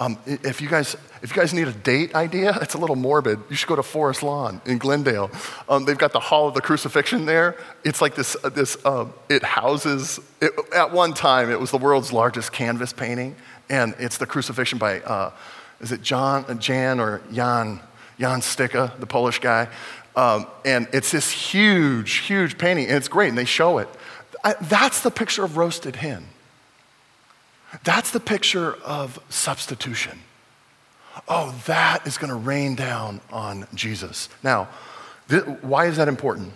Um, 0.00 0.18
if, 0.26 0.60
you 0.60 0.68
guys, 0.68 0.96
if 1.22 1.30
you 1.30 1.36
guys 1.40 1.54
need 1.54 1.68
a 1.68 1.72
date 1.72 2.14
idea, 2.14 2.58
it's 2.62 2.74
a 2.74 2.78
little 2.78 2.96
morbid. 2.96 3.38
You 3.48 3.56
should 3.56 3.68
go 3.68 3.76
to 3.76 3.82
Forest 3.82 4.22
Lawn 4.22 4.60
in 4.66 4.78
Glendale. 4.78 5.30
Um, 5.68 5.84
they've 5.84 5.96
got 5.96 6.12
the 6.12 6.20
Hall 6.20 6.48
of 6.48 6.54
the 6.54 6.60
Crucifixion 6.60 7.26
there. 7.26 7.56
It's 7.84 8.02
like 8.02 8.14
this, 8.14 8.36
uh, 8.42 8.48
this 8.48 8.76
uh, 8.84 9.06
it 9.28 9.42
houses, 9.42 10.20
it, 10.40 10.52
at 10.74 10.92
one 10.92 11.14
time, 11.14 11.50
it 11.50 11.60
was 11.60 11.70
the 11.70 11.78
world's 11.78 12.12
largest 12.12 12.52
canvas 12.52 12.92
painting, 12.92 13.36
and 13.70 13.94
it's 13.98 14.18
the 14.18 14.26
crucifixion 14.26 14.78
by, 14.78 15.00
uh, 15.00 15.30
is 15.80 15.92
it 15.92 16.02
John, 16.02 16.58
Jan, 16.58 17.00
or 17.00 17.22
Jan? 17.32 17.80
Jan 18.18 18.40
Styka, 18.40 18.98
the 18.98 19.06
Polish 19.06 19.40
guy. 19.40 19.68
Um, 20.16 20.46
and 20.64 20.86
it's 20.92 21.10
this 21.10 21.30
huge, 21.30 22.18
huge 22.18 22.56
painting, 22.56 22.86
and 22.86 22.96
it's 22.96 23.08
great, 23.08 23.28
and 23.30 23.38
they 23.38 23.44
show 23.44 23.78
it. 23.78 23.88
I, 24.44 24.54
that's 24.60 25.00
the 25.00 25.10
picture 25.10 25.44
of 25.44 25.56
roasted 25.56 25.96
hen. 25.96 26.26
That's 27.82 28.12
the 28.12 28.20
picture 28.20 28.74
of 28.84 29.18
substitution. 29.28 30.20
Oh, 31.28 31.54
that 31.66 32.06
is 32.06 32.18
going 32.18 32.30
to 32.30 32.36
rain 32.36 32.74
down 32.74 33.20
on 33.30 33.66
Jesus. 33.74 34.28
Now, 34.42 34.68
th- 35.28 35.44
why 35.62 35.86
is 35.86 35.96
that 35.96 36.06
important? 36.06 36.52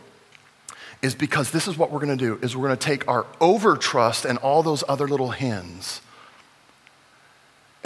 Is 1.01 1.15
because 1.15 1.51
this 1.51 1.69
is 1.69 1.77
what 1.77 1.91
we're 1.91 2.01
going 2.01 2.17
to 2.17 2.25
do 2.25 2.39
is 2.43 2.57
we're 2.57 2.67
going 2.67 2.79
to 2.79 2.87
take 2.87 3.07
our 3.09 3.25
overtrust 3.41 4.25
and 4.25 4.39
all 4.39 4.63
those 4.63 4.83
other 4.89 5.07
little 5.09 5.31
hens 5.31 6.01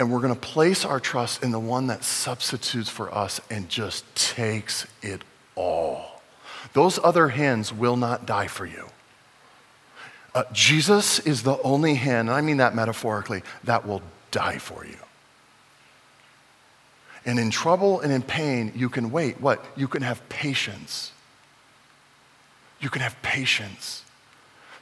and 0.03 0.11
we're 0.11 0.19
going 0.19 0.35
to 0.35 0.39
place 0.39 0.83
our 0.83 0.99
trust 0.99 1.43
in 1.43 1.51
the 1.51 1.59
one 1.59 1.87
that 1.87 2.03
substitutes 2.03 2.89
for 2.89 3.13
us 3.15 3.39
and 3.49 3.69
just 3.69 4.03
takes 4.15 4.85
it 5.01 5.21
all. 5.55 6.21
Those 6.73 6.99
other 7.01 7.29
hens 7.29 7.71
will 7.71 7.95
not 7.95 8.25
die 8.25 8.47
for 8.47 8.65
you. 8.65 8.89
Uh, 10.35 10.43
Jesus 10.51 11.19
is 11.19 11.43
the 11.43 11.57
only 11.61 11.95
hen, 11.95 12.27
and 12.27 12.31
I 12.31 12.41
mean 12.41 12.57
that 12.57 12.75
metaphorically, 12.75 13.43
that 13.63 13.87
will 13.87 14.01
die 14.31 14.57
for 14.57 14.85
you. 14.85 14.97
And 17.25 17.39
in 17.39 17.49
trouble 17.49 18.01
and 18.01 18.11
in 18.11 18.23
pain, 18.23 18.73
you 18.75 18.89
can 18.89 19.09
wait. 19.09 19.39
What? 19.39 19.63
You 19.77 19.87
can 19.87 20.01
have 20.01 20.27
patience. 20.27 21.13
You 22.81 22.89
can 22.89 23.01
have 23.01 23.15
patience 23.21 24.03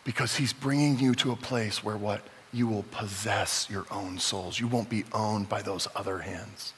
because 0.04 0.38
he's 0.38 0.52
bringing 0.52 0.98
you 0.98 1.14
to 1.14 1.32
a 1.32 1.36
place 1.36 1.84
where 1.84 1.98
what? 1.98 2.22
You 2.54 2.68
will 2.68 2.84
possess 2.92 3.68
your 3.70 3.86
own 3.92 4.20
souls. 4.20 4.60
You 4.60 4.68
won't 4.68 4.90
be 4.90 5.06
owned 5.14 5.48
by 5.48 5.62
those 5.62 5.88
other 5.96 6.20
hands. 6.20 6.74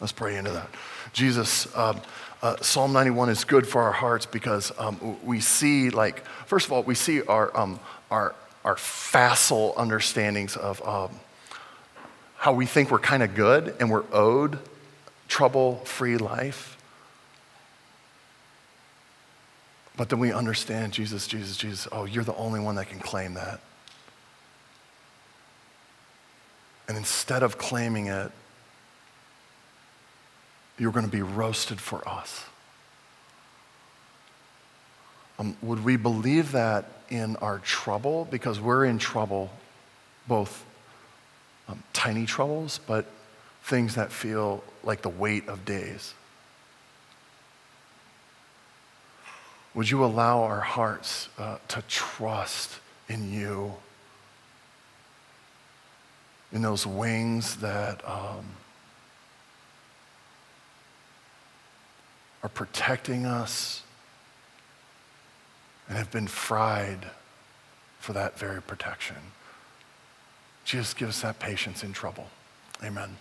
Let's 0.00 0.12
pray 0.12 0.36
into 0.36 0.50
that. 0.50 0.68
Jesus, 1.12 1.74
um, 1.76 2.00
uh, 2.42 2.56
Psalm 2.60 2.92
91 2.92 3.30
is 3.30 3.44
good 3.44 3.66
for 3.66 3.82
our 3.82 3.92
hearts 3.92 4.26
because 4.26 4.72
um, 4.78 5.16
we 5.24 5.40
see, 5.40 5.90
like, 5.90 6.24
first 6.46 6.66
of 6.66 6.72
all, 6.72 6.82
we 6.82 6.94
see 6.94 7.22
our, 7.22 7.56
um, 7.56 7.80
our, 8.10 8.34
our 8.64 8.76
facile 8.76 9.72
understandings 9.76 10.56
of 10.56 10.86
um, 10.86 11.10
how 12.36 12.52
we 12.52 12.66
think 12.66 12.90
we're 12.90 12.98
kind 12.98 13.22
of 13.22 13.34
good 13.34 13.74
and 13.80 13.90
we're 13.90 14.04
owed 14.12 14.58
trouble 15.28 15.76
free 15.84 16.18
life. 16.18 16.76
But 19.96 20.10
then 20.10 20.18
we 20.18 20.30
understand 20.30 20.92
Jesus, 20.92 21.26
Jesus, 21.26 21.56
Jesus. 21.56 21.88
Oh, 21.90 22.04
you're 22.04 22.24
the 22.24 22.36
only 22.36 22.60
one 22.60 22.74
that 22.74 22.90
can 22.90 22.98
claim 22.98 23.34
that. 23.34 23.60
And 26.88 26.96
instead 26.96 27.42
of 27.42 27.58
claiming 27.58 28.06
it, 28.06 28.30
you're 30.78 30.92
going 30.92 31.06
to 31.06 31.10
be 31.10 31.22
roasted 31.22 31.80
for 31.80 32.06
us. 32.08 32.44
Um, 35.38 35.56
would 35.62 35.84
we 35.84 35.96
believe 35.96 36.52
that 36.52 36.86
in 37.08 37.36
our 37.36 37.58
trouble? 37.58 38.26
Because 38.30 38.60
we're 38.60 38.84
in 38.84 38.98
trouble, 38.98 39.50
both 40.26 40.64
um, 41.68 41.82
tiny 41.92 42.26
troubles, 42.26 42.80
but 42.86 43.06
things 43.62 43.96
that 43.96 44.12
feel 44.12 44.62
like 44.82 45.02
the 45.02 45.08
weight 45.08 45.48
of 45.48 45.64
days. 45.64 46.14
Would 49.74 49.90
you 49.90 50.04
allow 50.04 50.42
our 50.42 50.60
hearts 50.60 51.28
uh, 51.38 51.58
to 51.68 51.82
trust 51.82 52.78
in 53.08 53.30
you, 53.30 53.74
in 56.56 56.62
those 56.62 56.86
wings 56.86 57.56
that 57.56 58.02
um, 58.08 58.46
are 62.42 62.48
protecting 62.48 63.26
us 63.26 63.82
and 65.86 65.98
have 65.98 66.10
been 66.10 66.26
fried 66.26 67.10
for 68.00 68.14
that 68.14 68.38
very 68.38 68.62
protection? 68.62 69.16
Jesus, 70.64 70.94
give 70.94 71.10
us 71.10 71.20
that 71.20 71.38
patience 71.38 71.84
in 71.84 71.92
trouble. 71.92 72.26
Amen. 72.82 73.18